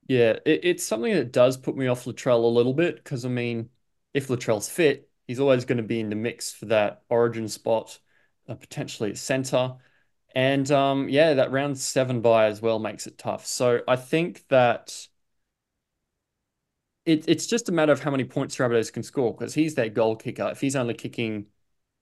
Yeah, 0.08 0.38
it, 0.44 0.60
it's 0.64 0.84
something 0.84 1.12
that 1.14 1.32
does 1.32 1.56
put 1.56 1.76
me 1.76 1.86
off 1.86 2.04
Latrell 2.04 2.42
a 2.44 2.46
little 2.46 2.74
bit 2.74 2.96
because 2.96 3.24
I 3.24 3.28
mean, 3.28 3.70
if 4.14 4.28
Latrell's 4.28 4.68
fit, 4.68 5.10
he's 5.26 5.40
always 5.40 5.64
going 5.64 5.78
to 5.78 5.82
be 5.82 6.00
in 6.00 6.10
the 6.10 6.16
mix 6.16 6.52
for 6.52 6.66
that 6.66 7.02
origin 7.08 7.48
spot, 7.48 7.98
potentially 8.46 9.10
at 9.10 9.18
center. 9.18 9.74
And 10.34 10.70
um, 10.70 11.08
yeah, 11.08 11.34
that 11.34 11.52
round 11.52 11.78
seven 11.78 12.20
bye 12.20 12.46
as 12.46 12.62
well 12.62 12.78
makes 12.78 13.06
it 13.06 13.18
tough. 13.18 13.46
So 13.46 13.80
I 13.86 13.96
think 13.96 14.46
that 14.48 15.06
it, 17.04 17.24
it's 17.28 17.46
just 17.46 17.68
a 17.68 17.72
matter 17.72 17.92
of 17.92 18.00
how 18.00 18.10
many 18.10 18.24
points 18.24 18.56
Rabbitohs 18.56 18.92
can 18.92 19.02
score 19.02 19.34
because 19.34 19.54
he's 19.54 19.74
their 19.74 19.88
goal 19.88 20.16
kicker. 20.16 20.48
If 20.50 20.60
he's 20.60 20.76
only 20.76 20.94
kicking 20.94 21.46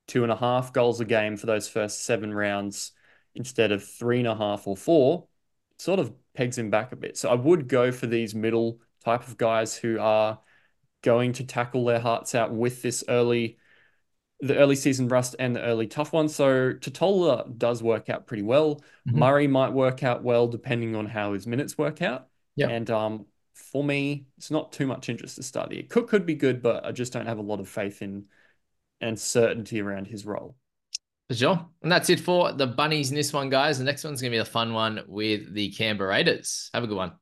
two 0.06 0.22
and 0.22 0.32
a 0.32 0.36
half 0.36 0.72
goals 0.72 1.00
a 1.00 1.04
game 1.04 1.36
for 1.36 1.46
those 1.46 1.68
first 1.68 2.04
seven 2.04 2.32
rounds, 2.34 2.92
instead 3.34 3.72
of 3.72 3.84
three 3.84 4.18
and 4.18 4.28
a 4.28 4.34
half 4.34 4.66
or 4.66 4.76
four, 4.76 5.26
sort 5.78 6.00
of 6.00 6.12
pegs 6.34 6.58
him 6.58 6.70
back 6.70 6.92
a 6.92 6.96
bit. 6.96 7.16
So 7.16 7.30
I 7.30 7.34
would 7.34 7.68
go 7.68 7.92
for 7.92 8.06
these 8.06 8.34
middle 8.34 8.80
type 9.04 9.26
of 9.26 9.38
guys 9.38 9.76
who 9.76 9.98
are 9.98 10.40
going 11.02 11.32
to 11.34 11.44
tackle 11.44 11.84
their 11.84 12.00
hearts 12.00 12.34
out 12.34 12.52
with 12.52 12.82
this 12.82 13.02
early 13.08 13.58
the 14.40 14.56
early 14.56 14.76
season 14.76 15.08
rust 15.08 15.36
and 15.38 15.54
the 15.54 15.62
early 15.62 15.86
tough 15.86 16.12
one. 16.12 16.28
So 16.28 16.72
Tatola 16.72 17.56
does 17.58 17.82
work 17.82 18.08
out 18.08 18.26
pretty 18.26 18.42
well. 18.42 18.76
Mm-hmm. 19.08 19.18
Murray 19.18 19.46
might 19.46 19.72
work 19.72 20.02
out 20.02 20.22
well 20.22 20.48
depending 20.48 20.96
on 20.96 21.06
how 21.06 21.34
his 21.34 21.46
minutes 21.46 21.76
work 21.76 22.00
out. 22.02 22.28
Yeah. 22.56 22.68
And 22.68 22.90
um, 22.90 23.26
for 23.54 23.84
me, 23.84 24.26
it's 24.38 24.50
not 24.50 24.72
too 24.72 24.86
much 24.86 25.08
interest 25.08 25.36
to 25.36 25.42
start 25.42 25.72
year. 25.72 25.84
Cook 25.88 26.08
could 26.08 26.26
be 26.26 26.34
good, 26.34 26.62
but 26.62 26.84
I 26.84 26.92
just 26.92 27.12
don't 27.12 27.26
have 27.26 27.38
a 27.38 27.42
lot 27.42 27.60
of 27.60 27.68
faith 27.68 28.02
in 28.02 28.24
and 29.00 29.18
certainty 29.18 29.80
around 29.80 30.06
his 30.06 30.26
role. 30.26 30.56
For 31.28 31.34
sure. 31.34 31.66
And 31.82 31.92
that's 31.92 32.10
it 32.10 32.20
for 32.20 32.52
the 32.52 32.66
bunnies 32.66 33.10
in 33.10 33.16
this 33.16 33.32
one, 33.32 33.50
guys. 33.50 33.78
The 33.78 33.84
next 33.84 34.04
one's 34.04 34.20
going 34.20 34.32
to 34.32 34.34
be 34.34 34.40
a 34.40 34.44
fun 34.44 34.72
one 34.74 35.02
with 35.06 35.54
the 35.54 35.70
Canberra 35.70 36.10
Raiders. 36.10 36.70
Have 36.74 36.82
a 36.82 36.86
good 36.86 36.96
one. 36.96 37.12